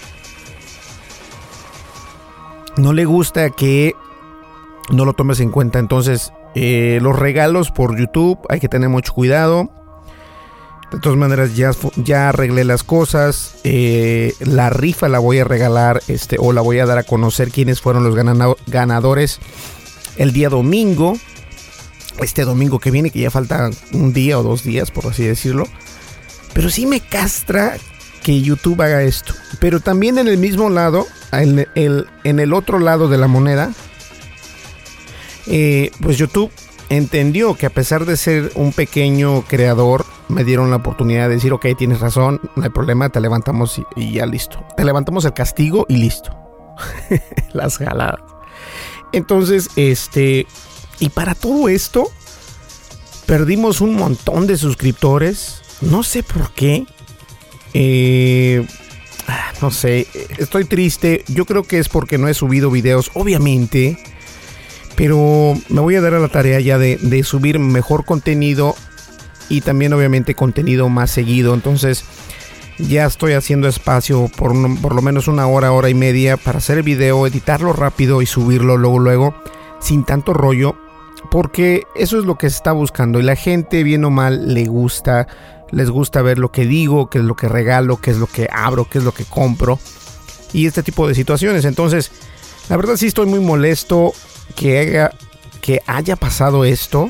No 2.77 2.93
le 2.93 3.05
gusta 3.05 3.49
que 3.49 3.95
no 4.91 5.05
lo 5.05 5.13
tomes 5.13 5.39
en 5.39 5.51
cuenta. 5.51 5.79
Entonces, 5.79 6.31
eh, 6.55 6.99
los 7.01 7.17
regalos 7.17 7.71
por 7.71 7.97
YouTube 7.97 8.39
hay 8.49 8.59
que 8.59 8.69
tener 8.69 8.89
mucho 8.89 9.13
cuidado 9.13 9.69
de 10.93 10.99
todas 10.99 11.17
maneras, 11.17 11.55
ya, 11.55 11.71
ya 11.95 12.29
arreglé 12.29 12.63
las 12.63 12.83
cosas. 12.83 13.55
Eh, 13.63 14.35
la 14.39 14.69
rifa 14.69 15.09
la 15.09 15.17
voy 15.17 15.39
a 15.39 15.43
regalar 15.43 16.03
este, 16.07 16.37
o 16.39 16.53
la 16.53 16.61
voy 16.61 16.77
a 16.79 16.85
dar 16.85 16.99
a 16.99 17.03
conocer 17.03 17.49
quiénes 17.49 17.81
fueron 17.81 18.03
los 18.03 18.15
ganadores 18.67 19.39
el 20.17 20.33
día 20.33 20.49
domingo. 20.49 21.17
Este 22.19 22.45
domingo 22.45 22.79
que 22.79 22.91
viene, 22.91 23.09
que 23.09 23.19
ya 23.19 23.31
falta 23.31 23.69
un 23.91 24.13
día 24.13 24.39
o 24.39 24.43
dos 24.43 24.63
días, 24.63 24.91
por 24.91 25.07
así 25.07 25.23
decirlo. 25.23 25.67
Pero 26.53 26.69
sí 26.69 26.85
me 26.85 26.99
castra 26.99 27.77
que 28.23 28.41
YouTube 28.41 28.81
haga 28.81 29.03
esto. 29.03 29.33
Pero 29.59 29.79
también 29.79 30.17
en 30.17 30.27
el 30.27 30.37
mismo 30.37 30.69
lado, 30.69 31.07
en 31.31 31.67
el, 31.73 32.53
otro 32.53 32.79
lado 32.79 33.09
de 33.09 33.17
la 33.17 33.27
moneda, 33.27 33.71
eh, 35.47 35.91
pues 36.01 36.17
YouTube 36.17 36.51
entendió 36.89 37.55
que 37.55 37.65
a 37.65 37.69
pesar 37.69 38.05
de 38.05 38.17
ser 38.17 38.51
un 38.55 38.71
pequeño 38.71 39.43
creador, 39.43 40.05
me 40.29 40.43
dieron 40.43 40.69
la 40.69 40.77
oportunidad 40.77 41.27
de 41.27 41.35
decir, 41.35 41.53
ok, 41.53 41.67
tienes 41.77 41.99
razón, 41.99 42.39
no 42.55 42.63
hay 42.63 42.69
problema, 42.69 43.09
te 43.09 43.19
levantamos 43.19 43.81
y, 43.95 44.13
ya 44.13 44.25
listo. 44.25 44.65
Te 44.77 44.85
levantamos 44.85 45.25
el 45.25 45.33
castigo 45.33 45.85
y 45.89 45.97
listo. 45.97 46.35
Las 47.53 47.77
jaladas. 47.77 48.21
Entonces, 49.11 49.69
este, 49.75 50.47
y 50.99 51.09
para 51.09 51.35
todo 51.35 51.69
esto, 51.69 52.11
perdimos 53.25 53.81
un 53.81 53.95
montón 53.95 54.47
de 54.47 54.57
suscriptores. 54.57 55.61
No 55.81 56.03
sé 56.03 56.23
por 56.23 56.51
qué. 56.51 56.85
Eh, 57.73 58.65
ah, 59.27 59.53
no 59.61 59.71
sé, 59.71 60.07
estoy 60.37 60.65
triste. 60.65 61.23
Yo 61.27 61.45
creo 61.45 61.63
que 61.63 61.79
es 61.79 61.89
porque 61.89 62.17
no 62.17 62.27
he 62.27 62.33
subido 62.33 62.69
videos, 62.69 63.11
obviamente. 63.13 63.97
Pero 64.95 65.55
me 65.69 65.81
voy 65.81 65.95
a 65.95 66.01
dar 66.01 66.13
a 66.13 66.19
la 66.19 66.27
tarea 66.27 66.59
ya 66.59 66.77
de, 66.77 67.23
subir 67.23 67.57
mejor 67.57 68.05
contenido 68.05 68.75
y 69.49 69.61
también 69.61 69.91
obviamente 69.93 70.35
contenido 70.35 70.87
más 70.89 71.09
seguido. 71.09 71.55
Entonces 71.55 72.05
ya 72.77 73.05
estoy 73.05 73.33
haciendo 73.33 73.67
espacio 73.67 74.29
por, 74.35 74.53
por 74.81 74.93
lo 74.93 75.01
menos 75.01 75.27
una 75.27 75.47
hora, 75.47 75.71
hora 75.71 75.89
y 75.89 75.95
media 75.95 76.37
para 76.37 76.59
hacer 76.59 76.77
el 76.77 76.83
video, 76.83 77.25
editarlo 77.25 77.73
rápido 77.73 78.21
y 78.21 78.27
subirlo 78.27 78.77
luego, 78.77 78.99
luego, 78.99 79.35
sin 79.81 80.05
tanto 80.05 80.33
rollo. 80.33 80.82
Porque 81.33 81.87
eso 81.95 82.19
es 82.19 82.25
lo 82.25 82.35
que 82.35 82.47
se 82.47 82.57
está 82.57 82.73
buscando 82.73 83.19
y 83.19 83.23
la 83.23 83.35
gente, 83.35 83.81
bien 83.81 84.05
o 84.05 84.11
mal, 84.11 84.53
le 84.53 84.65
gusta, 84.65 85.27
les 85.71 85.89
gusta 85.89 86.21
ver 86.21 86.37
lo 86.37 86.51
que 86.51 86.67
digo, 86.67 87.09
qué 87.09 87.17
es 87.17 87.23
lo 87.23 87.35
que 87.35 87.47
regalo, 87.47 87.97
qué 87.97 88.11
es 88.11 88.17
lo 88.17 88.27
que 88.27 88.47
abro, 88.53 88.87
qué 88.87 88.99
es 88.99 89.03
lo 89.03 89.15
que 89.15 89.25
compro 89.25 89.79
y 90.53 90.67
este 90.67 90.83
tipo 90.83 91.07
de 91.07 91.15
situaciones. 91.15 91.65
Entonces, 91.65 92.11
la 92.69 92.77
verdad 92.77 92.97
sí 92.97 93.07
estoy 93.07 93.25
muy 93.25 93.39
molesto 93.39 94.13
que 94.55 95.09
haya, 95.87 96.15
pasado 96.17 96.65
esto 96.65 97.09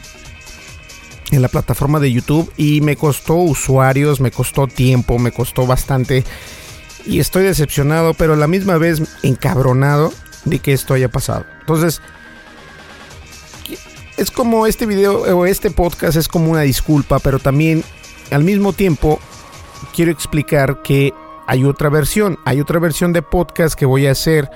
en 1.31 1.41
la 1.41 1.49
plataforma 1.49 1.99
de 1.99 2.13
YouTube 2.13 2.49
y 2.55 2.79
me 2.79 2.95
costó 2.95 3.35
usuarios, 3.35 4.21
me 4.21 4.31
costó 4.31 4.67
tiempo, 4.67 5.19
me 5.19 5.33
costó 5.33 5.67
bastante 5.67 6.23
y 7.05 7.19
estoy 7.19 7.43
decepcionado, 7.43 8.13
pero 8.13 8.35
a 8.35 8.37
la 8.37 8.47
misma 8.47 8.77
vez 8.77 9.01
encabronado 9.21 10.13
de 10.45 10.59
que 10.59 10.71
esto 10.71 10.93
haya 10.93 11.09
pasado. 11.09 11.45
Entonces, 11.59 12.01
es 14.23 14.31
como 14.31 14.65
este 14.65 14.85
video 14.85 15.21
o 15.21 15.45
este 15.45 15.69
podcast 15.69 16.15
es 16.15 16.27
como 16.27 16.49
una 16.51 16.61
disculpa, 16.61 17.19
pero 17.19 17.39
también 17.39 17.83
al 18.31 18.43
mismo 18.43 18.71
tiempo 18.71 19.19
quiero 19.93 20.11
explicar 20.11 20.81
que 20.81 21.13
hay 21.45 21.65
otra 21.65 21.89
versión, 21.89 22.39
hay 22.45 22.61
otra 22.61 22.79
versión 22.79 23.11
de 23.11 23.21
podcast 23.21 23.75
que 23.75 23.85
voy 23.85 24.07
a 24.07 24.11
hacer. 24.11 24.49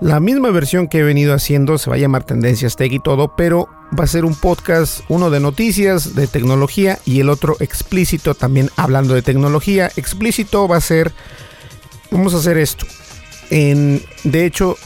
La 0.00 0.20
misma 0.20 0.50
versión 0.50 0.88
que 0.88 1.00
he 1.00 1.02
venido 1.02 1.34
haciendo 1.34 1.76
se 1.76 1.90
va 1.90 1.96
a 1.96 1.98
llamar 1.98 2.24
Tendencias 2.24 2.76
Tech 2.76 2.90
y 2.92 2.98
todo, 2.98 3.36
pero 3.36 3.68
va 3.96 4.04
a 4.04 4.08
ser 4.08 4.24
un 4.24 4.34
podcast, 4.34 5.02
uno 5.08 5.28
de 5.28 5.38
noticias, 5.38 6.14
de 6.14 6.26
tecnología 6.26 6.98
y 7.04 7.20
el 7.20 7.28
otro 7.28 7.56
explícito 7.60 8.34
también 8.34 8.70
hablando 8.76 9.14
de 9.14 9.20
tecnología. 9.20 9.90
Explícito 9.96 10.66
va 10.66 10.78
a 10.78 10.80
ser, 10.80 11.12
vamos 12.10 12.32
a 12.34 12.38
hacer 12.38 12.56
esto. 12.56 12.86
En, 13.50 14.02
de 14.24 14.46
hecho, 14.46 14.78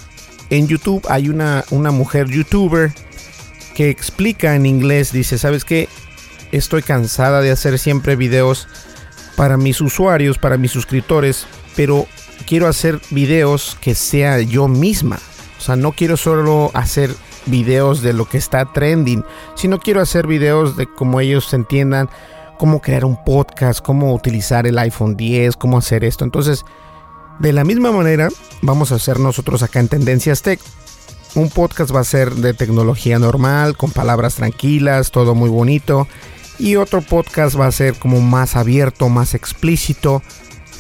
en 0.51 0.67
YouTube 0.67 1.07
hay 1.09 1.29
una, 1.29 1.65
una 1.71 1.93
mujer 1.93 2.27
youtuber 2.29 2.93
que 3.79 3.91
explica 3.91 4.57
en 4.57 4.67
inglés, 4.67 5.13
dice, 5.13 5.39
¿sabes 5.39 5.65
qué? 5.65 5.89
Estoy 6.51 6.83
cansada 6.83 7.41
de 7.41 7.53
hacer 7.53 7.79
siempre 7.79 8.17
videos 8.17 8.67
para 9.37 9.57
mis 9.57 9.81
usuarios, 9.81 10.37
para 10.37 10.57
mis 10.57 10.73
suscriptores, 10.73 11.47
pero 11.77 12.09
quiero 12.45 12.67
hacer 12.67 12.99
videos 13.11 13.79
que 13.81 13.95
sea 13.95 14.41
yo 14.41 14.67
misma. 14.67 15.21
O 15.59 15.61
sea, 15.61 15.77
no 15.77 15.93
quiero 15.93 16.17
solo 16.17 16.73
hacer 16.75 17.15
videos 17.47 18.03
de 18.03 18.15
lo 18.15 18.29
que 18.29 18.39
está 18.39 18.65
trending, 18.73 19.25
sino 19.55 19.79
quiero 19.79 20.01
hacer 20.01 20.27
videos 20.27 20.77
de 20.77 20.89
cómo 20.93 21.21
ellos 21.21 21.55
entiendan 21.55 22.11
cómo 22.59 22.81
crear 22.83 23.05
un 23.05 23.23
podcast, 23.23 23.81
cómo 23.81 24.13
utilizar 24.13 24.67
el 24.67 24.77
iPhone 24.81 25.17
10, 25.17 25.55
cómo 25.55 25.79
hacer 25.79 26.03
esto. 26.03 26.25
Entonces, 26.25 26.65
de 27.39 27.53
la 27.53 27.63
misma 27.63 27.93
manera, 27.93 28.29
vamos 28.61 28.91
a 28.91 28.97
hacer 28.97 29.21
nosotros 29.21 29.63
acá 29.63 29.79
en 29.79 29.87
Tendencias 29.87 30.43
Tech. 30.43 30.59
Un 31.39 31.51
podcast 31.51 31.95
va 31.95 32.01
a 32.01 32.05
ser 32.05 32.35
de 32.35 32.53
tecnología 32.53 33.21
normal, 33.21 33.77
con 33.77 33.93
palabras 33.93 34.35
tranquilas, 34.35 35.13
todo 35.13 35.37
muy 35.37 35.49
bonito. 35.49 36.09
Y 36.59 36.75
otro 36.75 37.01
podcast 37.01 37.57
va 37.57 37.69
a 37.69 37.71
ser 37.71 37.95
como 37.95 38.21
más 38.21 38.57
abierto, 38.57 39.09
más 39.09 39.35
explícito, 39.35 40.21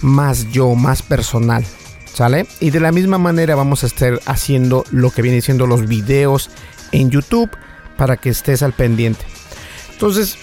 más 0.02 0.50
yo, 0.50 0.74
más 0.74 1.02
personal. 1.02 1.64
¿Sale? 2.12 2.44
Y 2.58 2.70
de 2.70 2.80
la 2.80 2.90
misma 2.90 3.18
manera 3.18 3.54
vamos 3.54 3.84
a 3.84 3.86
estar 3.86 4.18
haciendo 4.26 4.82
lo 4.90 5.12
que 5.12 5.22
viene 5.22 5.42
siendo 5.42 5.68
los 5.68 5.86
videos 5.86 6.50
en 6.90 7.10
YouTube 7.10 7.50
para 7.96 8.16
que 8.16 8.30
estés 8.30 8.64
al 8.64 8.72
pendiente. 8.72 9.24
Entonces, 9.92 10.38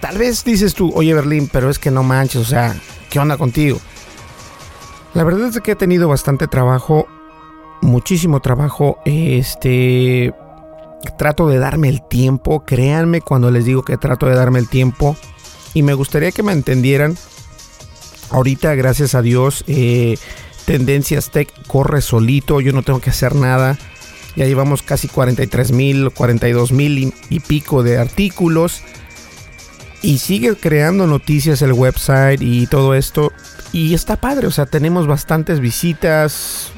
tal 0.00 0.18
vez 0.18 0.42
dices 0.42 0.74
tú, 0.74 0.90
oye 0.92 1.14
Berlín, 1.14 1.48
pero 1.52 1.70
es 1.70 1.78
que 1.78 1.92
no 1.92 2.02
manches, 2.02 2.40
o 2.40 2.46
sea, 2.46 2.74
¿qué 3.10 3.20
onda 3.20 3.36
contigo? 3.36 3.78
La 5.14 5.22
verdad 5.22 5.50
es 5.50 5.60
que 5.60 5.70
he 5.70 5.76
tenido 5.76 6.08
bastante 6.08 6.48
trabajo, 6.48 7.06
muchísimo 7.82 8.40
trabajo, 8.40 8.98
este... 9.04 10.32
Trato 11.18 11.48
de 11.48 11.58
darme 11.58 11.88
el 11.88 12.00
tiempo, 12.00 12.64
créanme 12.64 13.20
cuando 13.20 13.50
les 13.50 13.64
digo 13.64 13.82
que 13.82 13.96
trato 13.96 14.26
de 14.26 14.36
darme 14.36 14.60
el 14.60 14.68
tiempo. 14.68 15.16
Y 15.74 15.82
me 15.82 15.94
gustaría 15.94 16.30
que 16.30 16.44
me 16.44 16.52
entendieran. 16.52 17.16
Ahorita, 18.30 18.74
gracias 18.76 19.16
a 19.16 19.20
Dios, 19.20 19.64
eh, 19.66 20.16
Tendencias 20.64 21.30
Tech 21.30 21.48
corre 21.66 22.00
solito, 22.00 22.60
yo 22.60 22.72
no 22.72 22.82
tengo 22.82 23.00
que 23.00 23.10
hacer 23.10 23.34
nada. 23.34 23.78
Ya 24.36 24.46
llevamos 24.46 24.82
casi 24.82 25.08
43 25.08 25.72
mil, 25.72 26.10
42 26.10 26.72
mil 26.72 27.12
y, 27.28 27.40
pico 27.40 27.82
de 27.82 27.98
artículos. 27.98 28.82
Y 30.00 30.18
sigue 30.18 30.56
creando 30.56 31.06
noticias 31.06 31.62
el 31.62 31.72
website 31.72 32.40
y 32.40 32.66
todo 32.66 32.94
esto. 32.94 33.32
Y 33.72 33.94
está 33.94 34.16
padre, 34.16 34.46
o 34.46 34.50
sea, 34.50 34.66
tenemos 34.66 35.06
bastantes 35.06 35.60
visitas. 35.60 36.72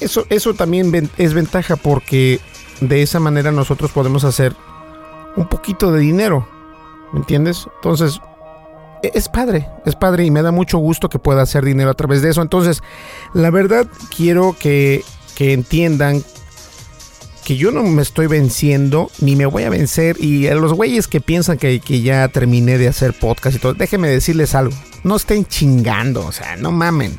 Eso, 0.00 0.26
eso 0.30 0.54
también 0.54 1.10
es 1.18 1.34
ventaja 1.34 1.76
porque 1.76 2.40
de 2.80 3.02
esa 3.02 3.20
manera 3.20 3.50
nosotros 3.50 3.90
podemos 3.90 4.24
hacer 4.24 4.54
un 5.36 5.48
poquito 5.48 5.92
de 5.92 6.00
dinero. 6.00 6.48
¿Me 7.12 7.20
entiendes? 7.20 7.66
Entonces, 7.76 8.20
e, 9.02 9.10
es 9.14 9.28
padre, 9.28 9.68
es 9.86 9.96
padre 9.96 10.24
y 10.24 10.30
me 10.30 10.42
da 10.42 10.52
mucho 10.52 10.78
gusto 10.78 11.08
que 11.08 11.18
pueda 11.18 11.42
hacer 11.42 11.64
dinero 11.64 11.90
a 11.90 11.94
través 11.94 12.22
de 12.22 12.30
eso. 12.30 12.42
Entonces, 12.42 12.82
la 13.34 13.50
verdad 13.50 13.86
quiero 14.14 14.56
que, 14.58 15.04
que 15.34 15.52
entiendan 15.52 16.22
que 17.44 17.56
yo 17.56 17.70
no 17.70 17.82
me 17.82 18.02
estoy 18.02 18.26
venciendo 18.26 19.10
ni 19.20 19.34
me 19.34 19.46
voy 19.46 19.62
a 19.62 19.70
vencer. 19.70 20.22
Y 20.22 20.48
a 20.48 20.54
los 20.54 20.74
güeyes 20.74 21.08
que 21.08 21.20
piensan 21.20 21.56
que, 21.56 21.80
que 21.80 22.02
ya 22.02 22.28
terminé 22.28 22.76
de 22.78 22.88
hacer 22.88 23.14
podcast 23.14 23.56
y 23.56 23.58
todo, 23.58 23.74
déjenme 23.74 24.08
decirles 24.08 24.54
algo. 24.54 24.76
No 25.02 25.16
estén 25.16 25.46
chingando, 25.46 26.26
o 26.26 26.32
sea, 26.32 26.56
no 26.56 26.72
mamen. 26.72 27.18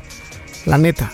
La 0.66 0.78
neta, 0.78 1.12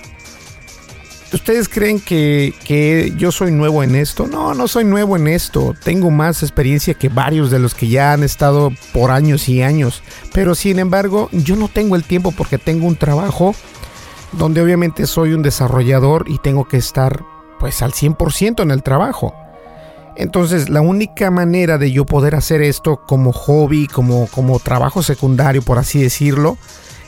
¿Ustedes 1.32 1.68
creen 1.68 2.00
que, 2.00 3.12
yo 3.16 3.32
soy 3.32 3.50
nuevo 3.50 3.82
en 3.82 3.96
esto? 3.96 4.26
No, 4.26 4.54
no 4.54 4.68
soy 4.68 4.84
nuevo 4.84 5.16
en 5.16 5.26
esto. 5.26 5.74
Tengo 5.82 6.10
más 6.10 6.42
experiencia 6.42 6.94
que 6.94 7.08
varios 7.08 7.50
de 7.50 7.58
los 7.58 7.74
que 7.74 7.88
ya 7.88 8.12
han 8.12 8.22
estado 8.22 8.72
por 8.92 9.10
años 9.10 9.48
y 9.48 9.62
años. 9.62 10.02
Pero 10.32 10.54
sin 10.54 10.78
embargo, 10.78 11.28
yo 11.32 11.56
no 11.56 11.68
tengo 11.68 11.96
el 11.96 12.04
tiempo 12.04 12.32
porque 12.32 12.58
tengo 12.58 12.86
un 12.86 12.96
trabajo 12.96 13.54
donde 14.32 14.62
obviamente 14.62 15.06
soy 15.06 15.32
un 15.32 15.42
desarrollador 15.42 16.26
y 16.28 16.38
tengo 16.38 16.66
que 16.68 16.76
estar 16.76 17.24
pues 17.58 17.82
al 17.82 17.92
100% 17.92 18.62
en 18.62 18.70
el 18.70 18.82
trabajo. 18.82 19.34
Entonces, 20.14 20.68
la 20.68 20.80
única 20.80 21.30
manera 21.30 21.76
de 21.76 21.90
yo 21.90 22.06
poder 22.06 22.36
hacer 22.36 22.62
esto 22.62 23.02
como 23.06 23.32
hobby, 23.32 23.86
como, 23.86 24.28
como 24.28 24.60
trabajo 24.60 25.02
secundario, 25.02 25.60
por 25.60 25.78
así 25.78 26.00
decirlo, 26.00 26.56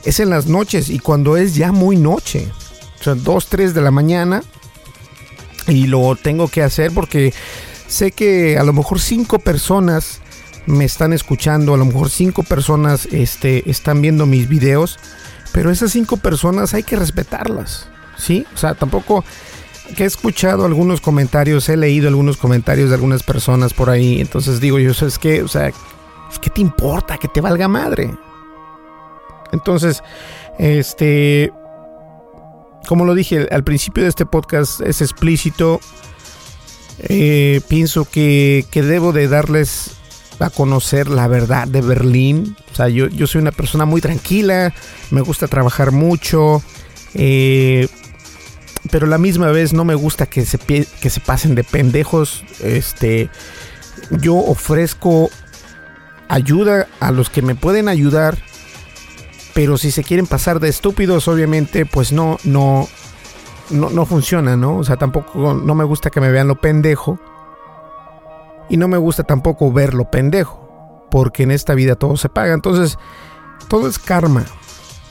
es 0.05 0.21
en 0.21 0.31
las 0.31 0.47
noches 0.47 0.91
y 0.91 0.99
cuando 0.99 1.37
es 1.37 1.55
ya 1.55 1.73
muy 1.73 1.97
noche. 1.97 2.49
O 3.01 3.05
sea, 3.05 3.15
2, 3.15 3.47
3 3.47 3.75
de 3.75 3.81
la 3.81 3.91
mañana. 3.91 4.43
Y 5.67 5.87
lo 5.87 6.17
tengo 6.17 6.49
que 6.49 6.63
hacer 6.63 6.93
porque 6.93 7.35
sé 7.87 8.13
que 8.13 8.59
a 8.59 8.65
lo 8.65 8.73
mejor 8.73 9.01
cinco 9.01 9.39
personas 9.39 10.21
me 10.67 10.85
están 10.85 11.13
escuchando, 11.13 11.75
a 11.75 11.79
lo 11.79 11.85
mejor 11.87 12.11
cinco 12.11 12.43
personas 12.43 13.07
este, 13.07 13.69
están 13.71 14.03
viendo 14.03 14.27
mis 14.27 14.49
videos, 14.49 14.99
pero 15.53 15.71
esas 15.71 15.93
cinco 15.93 16.19
personas 16.19 16.75
hay 16.75 16.83
que 16.83 16.97
respetarlas, 16.97 17.89
¿sí? 18.19 18.47
O 18.55 18.57
sea, 18.57 18.75
tampoco 18.75 19.25
que 19.97 20.05
he 20.05 20.07
escuchado 20.07 20.67
algunos 20.67 21.01
comentarios, 21.01 21.69
he 21.71 21.77
leído 21.77 22.09
algunos 22.09 22.37
comentarios 22.37 22.91
de 22.91 22.97
algunas 22.97 23.23
personas 23.23 23.73
por 23.73 23.89
ahí, 23.89 24.21
entonces 24.21 24.61
digo 24.61 24.79
yo, 24.79 24.93
¿sabes 24.93 25.19
qué? 25.19 25.43
O 25.43 25.49
sea, 25.49 25.73
¿qué 26.41 26.51
te 26.51 26.61
importa? 26.61 27.17
Que 27.17 27.29
te 27.29 27.41
valga 27.41 27.67
madre. 27.69 28.15
Entonces, 29.53 30.03
este, 30.59 31.51
como 32.89 33.05
lo 33.05 33.15
dije 33.15 33.47
al 33.51 33.65
principio 33.65 34.03
de 34.03 34.09
este 34.09 34.25
podcast, 34.25 34.81
es 34.81 35.03
explícito. 35.03 35.79
Eh, 37.01 37.61
pienso 37.69 38.07
que, 38.07 38.65
debo 38.73 39.13
de 39.13 39.29
darles 39.29 39.91
a 40.39 40.49
conocer 40.49 41.09
la 41.09 41.29
verdad 41.29 41.69
de 41.69 41.83
Berlín. 41.83 42.57
O 42.73 42.75
sea, 42.75 42.89
yo, 42.89 43.09
yo 43.09 43.27
soy 43.27 43.43
una 43.43 43.53
persona 43.53 43.85
muy 43.85 44.01
tranquila, 44.01 44.73
me 45.11 45.21
gusta 45.21 45.49
trabajar 45.49 45.93
mucho, 45.93 46.63
eh, 47.13 47.89
pero 48.91 49.07
la 49.07 49.19
misma 49.19 49.49
vez 49.49 49.75
no 49.75 49.85
me 49.85 49.95
gusta 49.95 50.25
que 50.25 50.47
se, 50.47 50.57
que 50.57 51.11
se 51.11 51.21
pasen 51.21 51.55
de 51.55 51.65
pendejos. 51.65 52.43
Este, 52.61 53.29
yo 54.13 54.35
ofrezco 54.35 55.29
ayuda 56.29 56.89
a 57.01 57.13
los 57.13 57.29
que 57.29 57.43
me 57.43 57.55
pueden 57.55 57.91
ayudar 57.91 58.39
pero 59.55 59.79
si 59.79 59.91
se 59.91 60.05
quieren 60.05 60.27
pasar 60.27 60.61
de 60.61 60.69
estúpidos, 60.69 61.29
obviamente, 61.29 61.87
pues 61.87 62.13
no, 62.13 62.39
no, 62.45 62.89
no, 63.71 63.91
no 63.91 64.07
funciona, 64.07 64.57
¿no? 64.57 64.79
O 64.79 64.85
sea, 64.85 64.97
tampoco, 64.97 65.55
no 65.55 65.75
me 65.75 65.85
gusta 65.85 66.11
que 66.11 66.21
me 66.21 66.31
vean 66.31 66.49
lo 66.49 66.61
pendejo. 66.61 67.19
Y 68.69 68.77
no 68.77 68.89
me 68.89 68.99
gusta 68.99 69.25
tampoco 69.25 69.73
ver 69.73 69.95
lo 69.95 70.11
pendejo. 70.11 71.07
Porque 71.11 71.43
en 71.43 71.51
esta 71.51 71.75
vida 71.75 71.95
todo 71.95 72.17
se 72.17 72.29
paga. 72.29 72.55
Entonces, 72.55 72.99
todo 73.69 73.89
es 73.89 73.99
karma. 73.99 74.45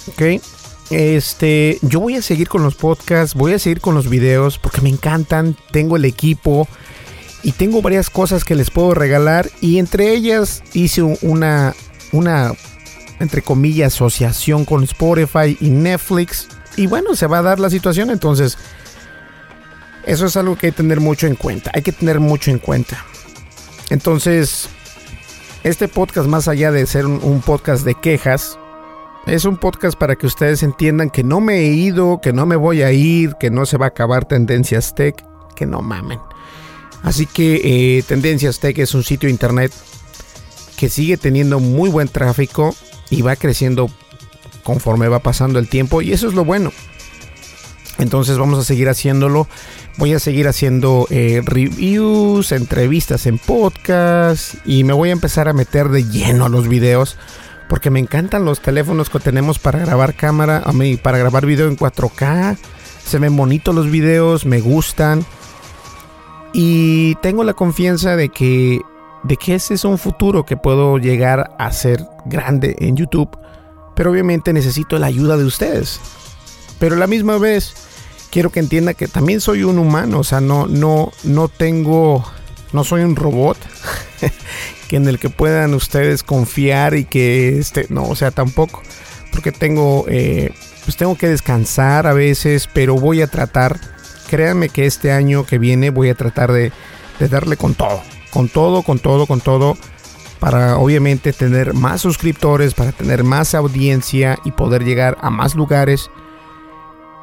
¿Ok? 0.07 0.41
Este, 0.89 1.79
yo 1.81 1.99
voy 1.99 2.15
a 2.15 2.21
seguir 2.21 2.47
con 2.47 2.63
los 2.63 2.75
podcasts, 2.75 3.35
voy 3.35 3.53
a 3.53 3.59
seguir 3.59 3.81
con 3.81 3.93
los 3.93 4.09
videos 4.09 4.57
porque 4.57 4.81
me 4.81 4.89
encantan. 4.89 5.55
Tengo 5.71 5.97
el 5.97 6.05
equipo 6.05 6.67
y 7.43 7.51
tengo 7.51 7.81
varias 7.81 8.09
cosas 8.09 8.43
que 8.45 8.55
les 8.55 8.69
puedo 8.69 8.93
regalar. 8.93 9.49
Y 9.59 9.79
entre 9.79 10.13
ellas 10.13 10.63
hice 10.73 11.01
una, 11.01 11.75
una 12.11 12.53
entre 13.19 13.41
comillas, 13.41 13.93
asociación 13.93 14.65
con 14.65 14.83
Spotify 14.83 15.57
y 15.59 15.69
Netflix. 15.69 16.47
Y 16.75 16.87
bueno, 16.87 17.15
se 17.15 17.27
va 17.27 17.39
a 17.39 17.43
dar 17.43 17.59
la 17.59 17.69
situación, 17.69 18.11
entonces 18.11 18.57
eso 20.05 20.25
es 20.25 20.37
algo 20.37 20.55
que 20.55 20.67
hay 20.67 20.71
que 20.71 20.77
tener 20.77 21.01
mucho 21.01 21.27
en 21.27 21.35
cuenta. 21.35 21.69
Hay 21.73 21.81
que 21.81 21.91
tener 21.91 22.19
mucho 22.19 22.49
en 22.49 22.59
cuenta. 22.59 23.03
Entonces, 23.89 24.69
este 25.63 25.87
podcast, 25.87 26.27
más 26.27 26.47
allá 26.47 26.71
de 26.71 26.85
ser 26.85 27.05
un, 27.05 27.41
podcast 27.41 27.83
de 27.83 27.93
quejas, 27.93 28.57
es 29.25 29.43
un 29.43 29.57
podcast 29.57 29.97
para 29.97 30.15
que 30.15 30.25
ustedes 30.25 30.63
entiendan 30.63 31.09
que 31.09 31.23
no 31.23 31.41
me 31.41 31.59
he 31.59 31.67
ido, 31.67 32.21
que 32.21 32.31
no 32.31 32.45
me 32.45 32.55
voy 32.55 32.83
a 32.83 32.91
ir, 32.93 33.35
que 33.39 33.49
no 33.49 33.65
se 33.65 33.77
va 33.77 33.87
a 33.87 33.89
acabar 33.89 34.25
Tendencias 34.25 34.95
Tech, 34.95 35.25
que 35.55 35.65
no 35.65 35.81
mamen. 35.81 36.19
Así 37.03 37.25
que 37.25 37.97
eh, 37.97 38.03
Tendencias 38.03 38.59
Tech 38.59 38.77
es 38.77 38.93
un 38.93 39.03
sitio 39.03 39.27
internet 39.27 39.73
que 40.77 40.89
sigue 40.89 41.17
teniendo 41.17 41.59
muy 41.59 41.89
buen 41.89 42.07
tráfico 42.07 42.73
y 43.09 43.21
va 43.21 43.35
creciendo 43.35 43.89
conforme 44.63 45.07
va 45.07 45.19
pasando 45.19 45.59
el 45.59 45.69
tiempo 45.69 46.01
y 46.01 46.11
eso 46.11 46.27
es 46.27 46.33
lo 46.33 46.45
bueno. 46.45 46.71
Entonces 47.99 48.37
vamos 48.37 48.59
a 48.59 48.63
seguir 48.63 48.89
haciéndolo. 48.89 49.47
Voy 49.97 50.13
a 50.13 50.19
seguir 50.19 50.47
haciendo 50.47 51.07
eh, 51.09 51.41
reviews, 51.43 52.51
entrevistas 52.51 53.25
en 53.25 53.39
podcast 53.39 54.55
y 54.65 54.83
me 54.83 54.93
voy 54.93 55.09
a 55.09 55.13
empezar 55.13 55.47
a 55.49 55.53
meter 55.53 55.89
de 55.89 56.03
lleno 56.03 56.45
a 56.45 56.49
los 56.49 56.67
videos 56.67 57.17
porque 57.67 57.89
me 57.89 57.99
encantan 57.99 58.45
los 58.45 58.61
teléfonos 58.61 59.09
que 59.09 59.19
tenemos 59.19 59.59
para 59.59 59.79
grabar 59.79 60.13
cámara, 60.13 60.61
a 60.65 60.71
mí, 60.71 60.97
para 60.97 61.17
grabar 61.17 61.45
video 61.45 61.67
en 61.67 61.77
4K. 61.77 62.57
Se 63.03 63.19
ven 63.19 63.35
bonitos 63.35 63.73
los 63.73 63.89
videos, 63.89 64.45
me 64.45 64.61
gustan. 64.61 65.25
Y 66.53 67.15
tengo 67.15 67.43
la 67.43 67.53
confianza 67.53 68.15
de 68.15 68.29
que 68.29 68.81
de 69.23 69.37
que 69.37 69.55
ese 69.55 69.73
es 69.73 69.83
un 69.83 69.97
futuro 69.97 70.45
que 70.45 70.57
puedo 70.57 70.97
llegar 70.97 71.51
a 71.57 71.71
ser 71.71 72.05
grande 72.25 72.75
en 72.79 72.95
YouTube, 72.95 73.37
pero 73.95 74.11
obviamente 74.11 74.53
necesito 74.53 74.97
la 74.99 75.07
ayuda 75.07 75.37
de 75.37 75.45
ustedes. 75.45 75.99
Pero 76.79 76.95
a 76.95 76.99
la 76.99 77.07
misma 77.07 77.37
vez 77.37 77.73
quiero 78.31 78.51
que 78.51 78.59
entienda 78.59 78.93
que 78.93 79.07
también 79.07 79.41
soy 79.41 79.63
un 79.63 79.79
humano, 79.79 80.19
o 80.19 80.23
sea, 80.23 80.41
no 80.41 80.67
no 80.67 81.11
no 81.23 81.47
tengo 81.47 82.25
no 82.73 82.83
soy 82.83 83.01
un 83.01 83.15
robot 83.15 83.57
que 84.87 84.97
en 84.97 85.07
el 85.07 85.19
que 85.19 85.29
puedan 85.29 85.73
ustedes 85.73 86.23
confiar 86.23 86.95
y 86.95 87.05
que 87.05 87.57
este 87.57 87.87
no, 87.89 88.03
o 88.03 88.15
sea, 88.15 88.31
tampoco 88.31 88.81
porque 89.31 89.51
tengo 89.51 90.05
eh, 90.07 90.51
pues 90.85 90.97
tengo 90.97 91.17
que 91.17 91.27
descansar 91.27 92.07
a 92.07 92.13
veces, 92.13 92.69
pero 92.71 92.95
voy 92.95 93.21
a 93.21 93.27
tratar, 93.27 93.79
créanme 94.29 94.69
que 94.69 94.85
este 94.85 95.11
año 95.11 95.45
que 95.45 95.57
viene 95.57 95.89
voy 95.89 96.09
a 96.09 96.15
tratar 96.15 96.51
de, 96.51 96.71
de 97.19 97.27
darle 97.27 97.57
con 97.57 97.73
todo 97.73 98.01
con 98.31 98.49
todo, 98.49 98.83
con 98.83 98.99
todo, 98.99 99.25
con 99.25 99.41
todo, 99.41 99.77
para 100.39 100.77
obviamente 100.77 101.33
tener 101.33 101.73
más 101.73 102.01
suscriptores, 102.01 102.73
para 102.73 102.91
tener 102.91 103.23
más 103.23 103.55
audiencia 103.55 104.37
y 104.43 104.51
poder 104.51 104.83
llegar 104.83 105.17
a 105.21 105.29
más 105.29 105.55
lugares. 105.55 106.09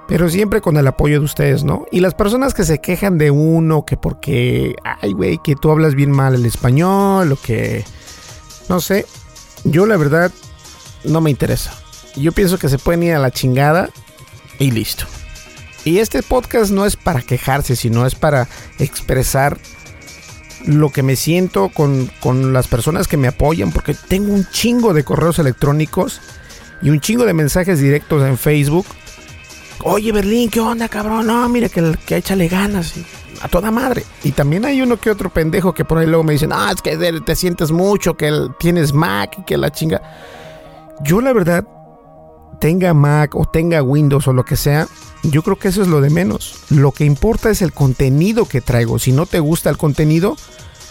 Pero 0.06 0.28
siempre 0.28 0.60
con 0.60 0.76
el 0.76 0.86
apoyo 0.86 1.18
de 1.18 1.24
ustedes, 1.24 1.64
¿no? 1.64 1.86
Y 1.90 2.00
las 2.00 2.14
personas 2.14 2.52
que 2.52 2.64
se 2.64 2.80
quejan 2.80 3.16
de 3.16 3.30
uno, 3.30 3.86
que 3.86 3.96
porque, 3.96 4.74
ay, 5.00 5.12
güey, 5.12 5.38
que 5.42 5.56
tú 5.56 5.70
hablas 5.70 5.94
bien 5.94 6.10
mal 6.10 6.34
el 6.34 6.44
español, 6.44 7.32
o 7.32 7.36
que, 7.36 7.84
no 8.68 8.80
sé, 8.80 9.06
yo 9.64 9.86
la 9.86 9.96
verdad 9.96 10.30
no 11.04 11.20
me 11.20 11.30
interesa. 11.30 11.72
Yo 12.16 12.32
pienso 12.32 12.58
que 12.58 12.68
se 12.68 12.78
pueden 12.78 13.02
ir 13.02 13.14
a 13.14 13.18
la 13.18 13.30
chingada 13.30 13.88
y 14.58 14.70
listo. 14.70 15.06
Y 15.84 15.98
este 15.98 16.22
podcast 16.22 16.70
no 16.70 16.86
es 16.86 16.96
para 16.96 17.22
quejarse, 17.22 17.76
sino 17.76 18.06
es 18.06 18.14
para 18.14 18.48
expresar 18.78 19.58
lo 20.66 20.90
que 20.90 21.02
me 21.02 21.16
siento 21.16 21.68
con, 21.68 22.10
con 22.20 22.52
las 22.52 22.68
personas 22.68 23.08
que 23.08 23.16
me 23.16 23.28
apoyan, 23.28 23.72
porque 23.72 23.94
tengo 23.94 24.32
un 24.32 24.46
chingo 24.50 24.94
de 24.94 25.04
correos 25.04 25.38
electrónicos 25.38 26.20
y 26.82 26.90
un 26.90 27.00
chingo 27.00 27.24
de 27.24 27.34
mensajes 27.34 27.80
directos 27.80 28.22
en 28.26 28.38
Facebook. 28.38 28.86
Oye, 29.82 30.12
Berlín, 30.12 30.50
¿qué 30.50 30.60
onda, 30.60 30.88
cabrón? 30.88 31.26
No, 31.26 31.48
mira, 31.48 31.68
que, 31.68 31.96
que 32.06 32.16
échale 32.16 32.48
ganas. 32.48 32.94
A 33.42 33.48
toda 33.48 33.70
madre. 33.70 34.04
Y 34.22 34.32
también 34.32 34.64
hay 34.64 34.80
uno 34.80 34.98
que 34.98 35.10
otro 35.10 35.28
pendejo 35.28 35.74
que 35.74 35.84
por 35.84 35.98
ahí 35.98 36.06
luego 36.06 36.24
me 36.24 36.32
dicen, 36.32 36.50
ah, 36.52 36.70
es 36.74 36.80
que 36.80 36.96
te 36.96 37.36
sientes 37.36 37.72
mucho, 37.72 38.16
que 38.16 38.32
tienes 38.58 38.94
Mac 38.94 39.36
y 39.38 39.42
que 39.42 39.58
la 39.58 39.70
chinga. 39.70 40.00
Yo, 41.02 41.20
la 41.20 41.32
verdad, 41.32 41.66
tenga 42.60 42.94
Mac 42.94 43.34
o 43.34 43.44
tenga 43.44 43.82
Windows 43.82 44.26
o 44.28 44.32
lo 44.32 44.44
que 44.44 44.56
sea, 44.56 44.86
yo 45.24 45.42
creo 45.42 45.58
que 45.58 45.68
eso 45.68 45.82
es 45.82 45.88
lo 45.88 46.00
de 46.00 46.10
menos. 46.10 46.64
Lo 46.70 46.92
que 46.92 47.04
importa 47.04 47.50
es 47.50 47.62
el 47.62 47.72
contenido 47.72 48.46
que 48.46 48.60
traigo. 48.60 48.98
Si 48.98 49.12
no 49.12 49.26
te 49.26 49.40
gusta 49.40 49.70
el 49.70 49.78
contenido, 49.78 50.36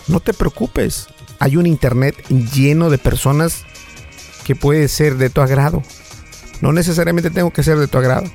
no 0.07 0.19
te 0.19 0.33
preocupes. 0.33 1.07
Hay 1.39 1.57
un 1.57 1.65
internet 1.65 2.15
lleno 2.27 2.89
de 2.89 2.97
personas 2.97 3.63
que 4.43 4.55
puede 4.55 4.87
ser 4.87 5.17
de 5.17 5.29
tu 5.29 5.41
agrado. 5.41 5.83
No 6.61 6.73
necesariamente 6.73 7.29
tengo 7.29 7.51
que 7.51 7.63
ser 7.63 7.77
de 7.77 7.87
tu 7.87 7.97
agrado. 7.97 8.29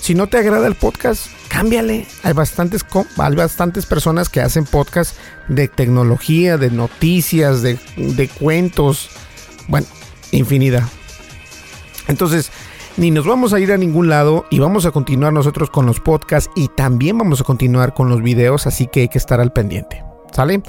Si 0.00 0.14
no 0.14 0.26
te 0.26 0.38
agrada 0.38 0.66
el 0.66 0.74
podcast, 0.74 1.26
cámbiale. 1.48 2.06
Hay 2.22 2.32
bastantes, 2.32 2.84
hay 3.16 3.34
bastantes 3.34 3.86
personas 3.86 4.28
que 4.28 4.40
hacen 4.40 4.64
podcast 4.64 5.16
de 5.48 5.68
tecnología, 5.68 6.56
de 6.56 6.70
noticias, 6.70 7.62
de, 7.62 7.78
de 7.96 8.28
cuentos. 8.28 9.10
Bueno, 9.66 9.86
infinidad. 10.30 10.84
Entonces, 12.06 12.50
ni 12.98 13.12
nos 13.12 13.26
vamos 13.26 13.52
a 13.52 13.60
ir 13.60 13.70
a 13.70 13.76
ningún 13.76 14.08
lado 14.08 14.44
y 14.50 14.58
vamos 14.58 14.84
a 14.84 14.90
continuar 14.90 15.32
nosotros 15.32 15.70
con 15.70 15.86
los 15.86 16.00
podcasts 16.00 16.50
y 16.56 16.66
también 16.66 17.16
vamos 17.16 17.40
a 17.40 17.44
continuar 17.44 17.94
con 17.94 18.08
los 18.08 18.20
videos, 18.22 18.66
así 18.66 18.88
que 18.88 19.02
hay 19.02 19.08
que 19.08 19.18
estar 19.18 19.40
al 19.40 19.52
pendiente. 19.52 20.04
¿Sale? 20.32 20.62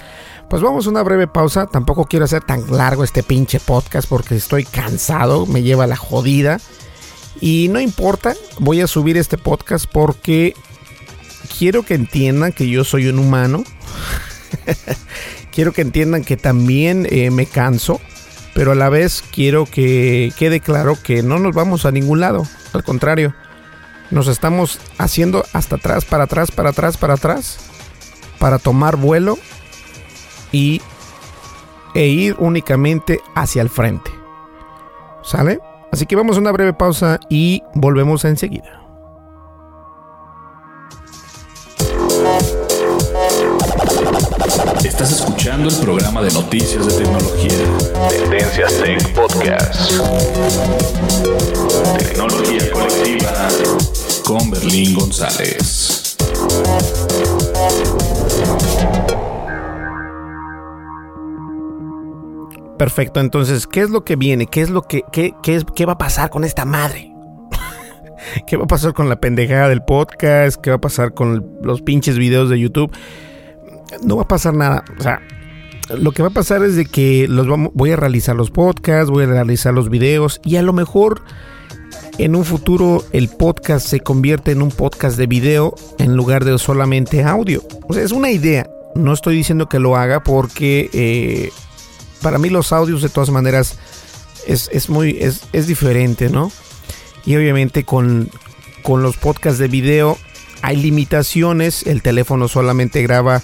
Pues 0.49 0.61
vamos 0.61 0.87
a 0.87 0.89
una 0.91 1.03
breve 1.03 1.27
pausa. 1.27 1.65
Tampoco 1.67 2.05
quiero 2.05 2.25
hacer 2.25 2.43
tan 2.43 2.71
largo 2.71 3.03
este 3.03 3.23
pinche 3.23 3.59
podcast 3.59 4.07
porque 4.07 4.35
estoy 4.35 4.63
cansado, 4.63 5.47
me 5.47 5.63
lleva 5.63 5.87
la 5.87 5.97
jodida. 5.97 6.59
Y 7.41 7.67
no 7.69 7.79
importa, 7.81 8.35
voy 8.59 8.81
a 8.81 8.87
subir 8.87 9.17
este 9.17 9.37
podcast 9.37 9.85
porque 9.91 10.53
quiero 11.57 11.83
que 11.83 11.95
entiendan 11.95 12.53
que 12.53 12.69
yo 12.69 12.83
soy 12.83 13.07
un 13.07 13.19
humano. 13.19 13.63
quiero 15.51 15.73
que 15.73 15.81
entiendan 15.81 16.23
que 16.23 16.37
también 16.37 17.07
eh, 17.09 17.31
me 17.31 17.47
canso 17.47 17.99
pero 18.53 18.71
a 18.71 18.75
la 18.75 18.89
vez 18.89 19.23
quiero 19.31 19.65
que 19.65 20.33
quede 20.37 20.59
claro 20.59 20.97
que 21.01 21.23
no 21.23 21.39
nos 21.39 21.53
vamos 21.53 21.85
a 21.85 21.91
ningún 21.91 22.19
lado, 22.19 22.43
al 22.73 22.83
contrario, 22.83 23.33
nos 24.11 24.27
estamos 24.27 24.79
haciendo 24.97 25.45
hasta 25.53 25.75
atrás, 25.75 26.05
para 26.05 26.23
atrás, 26.23 26.51
para 26.51 26.69
atrás, 26.69 26.97
para 26.97 27.13
atrás, 27.13 27.57
para 28.39 28.59
tomar 28.59 28.95
vuelo 28.95 29.37
y 30.51 30.81
e 31.95 32.07
ir 32.07 32.35
únicamente 32.39 33.19
hacia 33.35 33.61
el 33.61 33.69
frente. 33.69 34.11
¿Sale? 35.23 35.59
Así 35.91 36.05
que 36.05 36.15
vamos 36.15 36.37
a 36.37 36.39
una 36.39 36.51
breve 36.51 36.73
pausa 36.73 37.19
y 37.29 37.63
volvemos 37.73 38.25
enseguida. 38.25 38.88
Estás 45.01 45.21
escuchando 45.21 45.69
el 45.69 45.75
programa 45.77 46.21
de 46.21 46.29
noticias 46.33 46.85
de 46.85 47.05
tecnología. 47.05 47.57
Tendencias 48.09 48.81
Tech 48.83 49.13
Podcast. 49.13 49.93
Tecnología 51.97 52.69
colectiva 52.73 53.47
con 54.25 54.51
Berlín 54.51 54.93
González. 54.95 56.17
Perfecto, 62.77 63.21
entonces, 63.21 63.67
¿qué 63.67 63.79
es 63.79 63.89
lo 63.91 64.03
que 64.03 64.17
viene? 64.17 64.47
¿Qué 64.47 64.59
es 64.59 64.69
lo 64.69 64.81
que 64.81 65.03
qué, 65.13 65.33
qué, 65.41 65.63
qué 65.73 65.85
va 65.85 65.93
a 65.93 65.97
pasar 65.97 66.29
con 66.29 66.43
esta 66.43 66.65
madre? 66.65 67.13
¿Qué 68.45 68.57
va 68.57 68.65
a 68.65 68.67
pasar 68.67 68.93
con 68.93 69.07
la 69.07 69.21
pendejada 69.21 69.69
del 69.69 69.81
podcast? 69.81 70.59
¿Qué 70.59 70.71
va 70.71 70.75
a 70.75 70.81
pasar 70.81 71.13
con 71.13 71.57
los 71.61 71.81
pinches 71.81 72.17
videos 72.17 72.49
de 72.49 72.59
YouTube? 72.59 72.91
No 74.03 74.17
va 74.17 74.23
a 74.23 74.27
pasar 74.27 74.53
nada. 74.53 74.83
O 74.97 75.03
sea, 75.03 75.21
lo 75.97 76.11
que 76.11 76.21
va 76.21 76.29
a 76.29 76.31
pasar 76.31 76.63
es 76.63 76.75
de 76.75 76.85
que 76.85 77.27
los 77.27 77.47
voy 77.73 77.91
a 77.91 77.95
realizar 77.95 78.35
los 78.35 78.51
podcasts, 78.51 79.09
voy 79.09 79.23
a 79.23 79.27
realizar 79.27 79.73
los 79.73 79.89
videos 79.89 80.39
y 80.43 80.57
a 80.57 80.61
lo 80.61 80.73
mejor 80.73 81.23
en 82.17 82.35
un 82.35 82.45
futuro 82.45 83.03
el 83.11 83.29
podcast 83.29 83.87
se 83.87 84.01
convierte 84.01 84.51
en 84.51 84.61
un 84.61 84.71
podcast 84.71 85.17
de 85.17 85.25
video 85.25 85.73
en 85.97 86.15
lugar 86.15 86.45
de 86.45 86.57
solamente 86.59 87.23
audio. 87.23 87.63
O 87.87 87.93
sea, 87.93 88.03
es 88.03 88.11
una 88.11 88.29
idea. 88.29 88.69
No 88.95 89.13
estoy 89.13 89.35
diciendo 89.35 89.69
que 89.69 89.79
lo 89.79 89.95
haga 89.95 90.21
porque 90.21 90.89
eh, 90.93 91.51
para 92.21 92.37
mí 92.37 92.49
los 92.49 92.73
audios 92.73 93.01
de 93.01 93.09
todas 93.09 93.29
maneras 93.29 93.77
es, 94.45 94.89
muy 94.89 95.17
es, 95.19 95.43
es, 95.53 95.67
diferente, 95.67 96.29
¿no? 96.29 96.51
Y 97.25 97.35
obviamente 97.35 97.83
con, 97.83 98.29
con 98.83 99.03
los 99.03 99.17
podcasts 99.17 99.59
de 99.59 99.67
video 99.67 100.17
hay 100.61 100.75
limitaciones. 100.75 101.85
El 101.85 102.01
teléfono 102.01 102.47
solamente 102.47 103.01
graba 103.01 103.41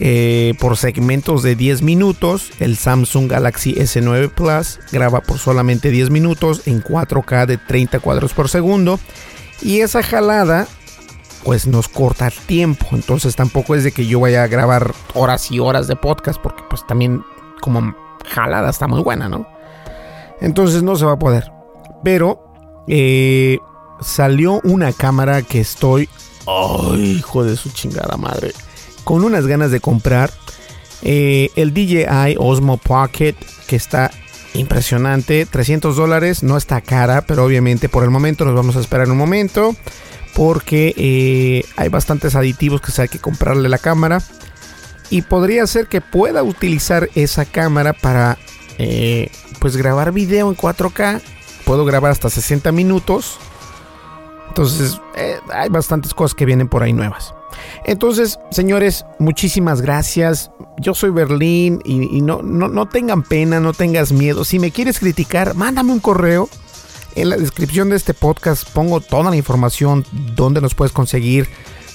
eh, 0.00 0.54
por 0.58 0.76
segmentos 0.76 1.42
de 1.42 1.56
10 1.56 1.82
minutos. 1.82 2.50
El 2.58 2.76
Samsung 2.76 3.30
Galaxy 3.30 3.74
S9 3.74 4.30
Plus 4.30 4.80
graba 4.90 5.20
por 5.20 5.38
solamente 5.38 5.90
10 5.90 6.10
minutos 6.10 6.62
en 6.66 6.82
4K 6.82 7.46
de 7.46 7.58
30 7.58 8.00
cuadros 8.00 8.34
por 8.34 8.48
segundo. 8.48 8.98
Y 9.62 9.80
esa 9.80 10.02
jalada 10.02 10.66
pues 11.44 11.66
nos 11.66 11.88
corta 11.88 12.30
tiempo. 12.30 12.86
Entonces 12.92 13.36
tampoco 13.36 13.74
es 13.74 13.84
de 13.84 13.92
que 13.92 14.06
yo 14.06 14.20
vaya 14.20 14.42
a 14.42 14.48
grabar 14.48 14.94
horas 15.14 15.50
y 15.50 15.60
horas 15.60 15.86
de 15.86 15.96
podcast 15.96 16.40
porque 16.40 16.62
pues 16.68 16.84
también 16.86 17.22
como 17.60 17.94
jalada 18.28 18.70
está 18.70 18.88
muy 18.88 19.02
buena, 19.02 19.28
¿no? 19.28 19.46
Entonces 20.40 20.82
no 20.82 20.96
se 20.96 21.04
va 21.04 21.12
a 21.12 21.18
poder. 21.18 21.52
Pero 22.02 22.44
eh, 22.88 23.58
salió 24.00 24.60
una 24.64 24.92
cámara 24.92 25.42
que 25.42 25.60
estoy... 25.60 26.08
¡Ay, 26.46 27.12
hijo 27.18 27.44
de 27.44 27.56
su 27.56 27.70
chingada 27.70 28.16
madre! 28.16 28.52
Con 29.04 29.22
unas 29.22 29.46
ganas 29.46 29.70
de 29.70 29.80
comprar. 29.80 30.32
Eh, 31.02 31.50
el 31.54 31.74
DJI 31.74 32.36
Osmo 32.38 32.78
Pocket 32.78 33.34
que 33.66 33.76
está 33.76 34.10
impresionante, 34.54 35.44
300 35.46 35.96
dólares, 35.96 36.42
no 36.42 36.56
está 36.56 36.80
cara, 36.80 37.22
pero 37.22 37.44
obviamente 37.44 37.88
por 37.88 38.04
el 38.04 38.10
momento 38.10 38.44
nos 38.44 38.54
vamos 38.54 38.76
a 38.76 38.80
esperar 38.80 39.10
un 39.10 39.18
momento 39.18 39.76
porque 40.34 40.94
eh, 40.96 41.64
hay 41.76 41.88
bastantes 41.88 42.34
aditivos 42.34 42.80
que 42.80 42.90
se 42.90 43.02
hay 43.02 43.08
que 43.08 43.18
comprarle 43.18 43.68
la 43.68 43.78
cámara 43.78 44.22
y 45.10 45.22
podría 45.22 45.66
ser 45.66 45.88
que 45.88 46.00
pueda 46.00 46.42
utilizar 46.42 47.10
esa 47.14 47.44
cámara 47.44 47.92
para 47.92 48.38
eh, 48.78 49.30
pues 49.58 49.76
grabar 49.76 50.12
video 50.12 50.48
en 50.48 50.56
4K, 50.56 51.20
puedo 51.64 51.84
grabar 51.84 52.12
hasta 52.12 52.30
60 52.30 52.72
minutos, 52.72 53.38
entonces 54.48 55.00
hay 55.52 55.68
bastantes 55.68 56.14
cosas 56.14 56.34
que 56.34 56.46
vienen 56.46 56.68
por 56.68 56.82
ahí 56.82 56.92
nuevas. 56.92 57.34
Entonces, 57.84 58.38
señores, 58.50 59.04
muchísimas 59.18 59.80
gracias. 59.80 60.50
Yo 60.78 60.94
soy 60.94 61.10
Berlín 61.10 61.80
y, 61.84 62.20
no, 62.22 62.42
no, 62.42 62.88
tengan 62.88 63.22
pena, 63.22 63.60
no 63.60 63.72
tengas 63.72 64.12
miedo. 64.12 64.44
Si 64.44 64.58
me 64.58 64.70
quieres 64.70 64.98
criticar, 64.98 65.54
mándame 65.54 65.92
un 65.92 66.00
correo. 66.00 66.48
En 67.14 67.30
la 67.30 67.36
descripción 67.36 67.90
de 67.90 67.96
este 67.96 68.12
podcast 68.12 68.68
pongo 68.70 69.00
toda 69.00 69.30
la 69.30 69.36
información, 69.36 70.04
donde 70.34 70.60
nos 70.60 70.74
puedes 70.74 70.92
conseguir 70.92 71.48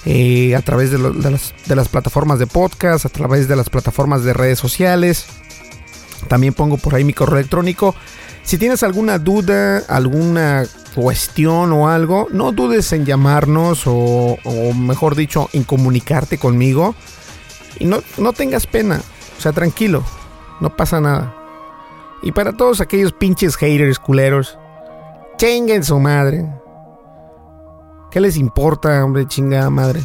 eh, 0.06 0.56
a 0.56 0.62
través 0.62 0.92
de, 0.92 0.98
las, 0.98 1.54
de 1.66 1.76
las 1.76 1.90
plataformas 1.90 2.40
de 2.40 2.48
podcast, 2.48 3.06
a 3.06 3.10
través 3.10 3.50
de 3.50 3.58
las 3.58 3.70
plataformas 3.70 4.24
de 4.24 4.34
redes 4.34 4.60
sociales. 4.60 5.26
También 6.30 6.54
pongo 6.54 6.78
por 6.78 6.96
ahí 6.96 7.04
mi 7.04 7.14
correo 7.14 7.38
electrónico. 7.38 7.96
Si 8.44 8.58
tienes 8.58 8.82
alguna 8.84 9.20
duda, 9.20 9.80
alguna 9.90 10.66
cuestión 11.02 11.72
o 11.72 11.88
algo, 11.88 12.28
no 12.32 12.52
dudes 12.52 12.92
en 12.92 13.06
llamarnos 13.06 13.84
o, 13.86 14.38
mejor 14.76 15.16
dicho, 15.16 15.50
en 15.54 15.64
comunicarte 15.64 16.38
conmigo. 16.38 16.94
Y 17.80 17.86
no, 17.86 18.02
no 18.18 18.34
tengas 18.34 18.68
pena, 18.68 19.02
o 19.38 19.42
sea, 19.42 19.54
tranquilo, 19.54 20.04
no 20.60 20.76
pasa 20.76 21.00
nada. 21.00 21.36
Y 22.22 22.34
para 22.34 22.54
todos 22.54 22.82
aquellos 22.82 23.14
pinches 23.14 23.56
haters 23.56 23.98
culeros, 23.98 24.58
chinguen 25.38 25.84
su 25.84 25.98
madre. 26.00 26.46
¿Qué 28.12 28.20
les 28.20 28.36
importa, 28.36 29.04
hombre, 29.06 29.26
chingada 29.28 29.70
madre? 29.70 30.02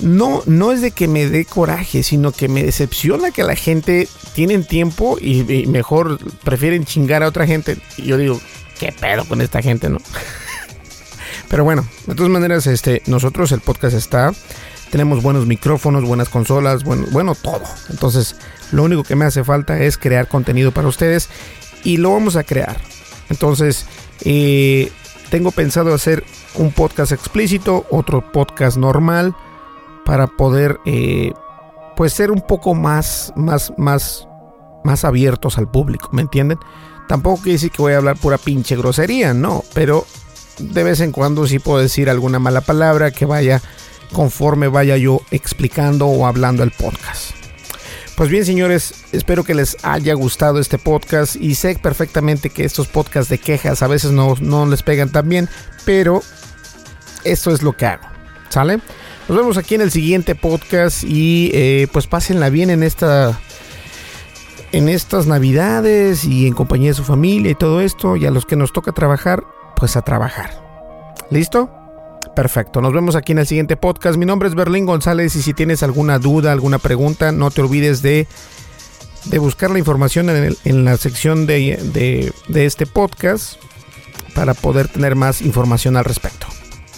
No, 0.00 0.42
no 0.46 0.70
es 0.70 0.82
de 0.82 0.90
que 0.92 1.08
me 1.08 1.26
dé 1.26 1.46
coraje, 1.46 2.02
sino 2.02 2.30
que 2.30 2.46
me 2.46 2.62
decepciona 2.62 3.30
que 3.30 3.42
la 3.42 3.56
gente 3.56 4.06
tiene 4.34 4.58
tiempo 4.58 5.16
y, 5.20 5.50
y 5.52 5.66
mejor 5.66 6.18
prefieren 6.44 6.84
chingar 6.84 7.22
a 7.22 7.28
otra 7.28 7.46
gente. 7.46 7.78
Y 7.96 8.02
yo 8.02 8.18
digo, 8.18 8.38
¿qué 8.78 8.92
pedo 8.92 9.24
con 9.24 9.40
esta 9.40 9.62
gente, 9.62 9.88
no? 9.88 9.98
Pero 11.48 11.64
bueno, 11.64 11.86
de 12.06 12.14
todas 12.14 12.30
maneras, 12.30 12.66
este, 12.66 13.02
nosotros 13.06 13.52
el 13.52 13.60
podcast 13.60 13.96
está. 13.96 14.32
Tenemos 14.90 15.22
buenos 15.22 15.46
micrófonos, 15.46 16.04
buenas 16.04 16.28
consolas, 16.28 16.84
bueno, 16.84 17.06
bueno, 17.10 17.34
todo. 17.34 17.62
Entonces, 17.90 18.36
lo 18.72 18.84
único 18.84 19.02
que 19.02 19.16
me 19.16 19.24
hace 19.24 19.44
falta 19.44 19.78
es 19.80 19.98
crear 19.98 20.28
contenido 20.28 20.72
para 20.72 20.88
ustedes 20.88 21.28
y 21.84 21.98
lo 21.98 22.12
vamos 22.12 22.36
a 22.36 22.44
crear. 22.44 22.76
Entonces, 23.28 23.86
eh, 24.24 24.90
tengo 25.30 25.50
pensado 25.50 25.92
hacer 25.92 26.24
un 26.54 26.72
podcast 26.72 27.12
explícito, 27.12 27.86
otro 27.90 28.32
podcast 28.32 28.76
normal, 28.76 29.34
para 30.04 30.28
poder, 30.28 30.78
eh, 30.84 31.32
pues 31.96 32.12
ser 32.12 32.30
un 32.30 32.40
poco 32.40 32.74
más, 32.74 33.32
más, 33.36 33.72
más, 33.76 34.28
más 34.84 35.04
abiertos 35.04 35.58
al 35.58 35.68
público, 35.68 36.08
¿me 36.12 36.22
entienden? 36.22 36.58
Tampoco 37.08 37.42
quiere 37.42 37.54
decir 37.54 37.70
que 37.70 37.82
voy 37.82 37.92
a 37.92 37.98
hablar 37.98 38.16
pura 38.16 38.38
pinche 38.38 38.76
grosería, 38.76 39.32
no, 39.32 39.64
pero 39.74 40.06
de 40.58 40.82
vez 40.82 41.00
en 41.00 41.12
cuando 41.12 41.46
sí 41.46 41.58
puedo 41.58 41.78
decir 41.78 42.10
alguna 42.10 42.38
mala 42.38 42.60
palabra 42.60 43.10
que 43.10 43.26
vaya 43.26 43.62
conforme 44.12 44.68
vaya 44.68 44.96
yo 44.96 45.20
explicando 45.30 46.06
o 46.06 46.26
hablando 46.26 46.62
el 46.62 46.70
podcast. 46.70 47.32
Pues 48.16 48.30
bien, 48.30 48.46
señores, 48.46 49.04
espero 49.12 49.44
que 49.44 49.54
les 49.54 49.76
haya 49.82 50.14
gustado 50.14 50.58
este 50.58 50.78
podcast 50.78 51.36
y 51.36 51.54
sé 51.54 51.78
perfectamente 51.80 52.48
que 52.48 52.64
estos 52.64 52.88
podcasts 52.88 53.28
de 53.28 53.38
quejas 53.38 53.82
a 53.82 53.88
veces 53.88 54.10
no, 54.10 54.34
no 54.40 54.64
les 54.64 54.82
pegan 54.82 55.10
tan 55.10 55.28
bien, 55.28 55.50
pero 55.84 56.22
esto 57.24 57.50
es 57.50 57.62
lo 57.62 57.74
que 57.74 57.86
hago. 57.86 58.06
¿Sale? 58.48 58.80
Nos 59.28 59.36
vemos 59.36 59.58
aquí 59.58 59.74
en 59.74 59.82
el 59.82 59.90
siguiente 59.90 60.34
podcast 60.34 61.04
y 61.04 61.50
eh, 61.52 61.88
pues 61.92 62.06
pásenla 62.06 62.48
bien 62.48 62.70
en 62.70 62.82
esta 62.82 63.38
en 64.76 64.90
estas 64.90 65.26
navidades 65.26 66.24
y 66.24 66.46
en 66.46 66.52
compañía 66.52 66.90
de 66.90 66.94
su 66.94 67.02
familia 67.02 67.50
y 67.50 67.54
todo 67.54 67.80
esto 67.80 68.14
y 68.16 68.26
a 68.26 68.30
los 68.30 68.44
que 68.44 68.56
nos 68.56 68.74
toca 68.74 68.92
trabajar 68.92 69.42
pues 69.74 69.96
a 69.96 70.02
trabajar. 70.02 70.62
¿Listo? 71.30 71.70
Perfecto, 72.34 72.82
nos 72.82 72.92
vemos 72.92 73.16
aquí 73.16 73.32
en 73.32 73.38
el 73.38 73.46
siguiente 73.46 73.78
podcast. 73.78 74.18
Mi 74.18 74.26
nombre 74.26 74.48
es 74.48 74.54
Berlín 74.54 74.84
González 74.84 75.34
y 75.34 75.40
si 75.40 75.54
tienes 75.54 75.82
alguna 75.82 76.18
duda, 76.18 76.52
alguna 76.52 76.78
pregunta, 76.78 77.32
no 77.32 77.50
te 77.50 77.62
olvides 77.62 78.02
de, 78.02 78.26
de 79.24 79.38
buscar 79.38 79.70
la 79.70 79.78
información 79.78 80.28
en, 80.28 80.84
la 80.84 80.98
sección 80.98 81.46
de, 81.46 82.30
de 82.48 82.66
este 82.66 82.84
podcast 82.84 83.54
para 84.34 84.52
poder 84.52 84.88
tener 84.88 85.14
más 85.14 85.40
información 85.40 85.96
al 85.96 86.04
respecto. 86.04 86.46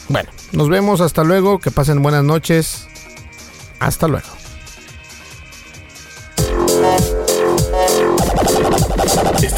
Bueno, 0.09 0.31
nos 0.51 0.69
vemos, 0.69 1.01
hasta 1.01 1.23
luego, 1.23 1.61
que 1.61 1.71
pasen 1.71 2.03
buenas 2.03 2.25
noches. 2.25 2.89
Hasta 3.79 4.09
luego. 4.09 4.27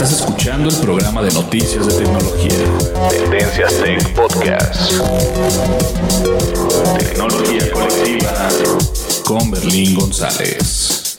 Estás 0.02 0.18
escuchando 0.18 0.70
el 0.70 0.76
programa 0.76 1.22
de 1.22 1.30
noticias 1.30 1.86
de 1.86 1.92
tecnología. 1.92 2.56
Tendencias 3.10 3.74
Tech 3.74 4.14
Podcast. 4.14 4.92
Tecnología 6.98 7.70
colectiva 7.70 8.48
con 9.26 9.50
Berlín 9.50 9.94
González. 9.96 11.18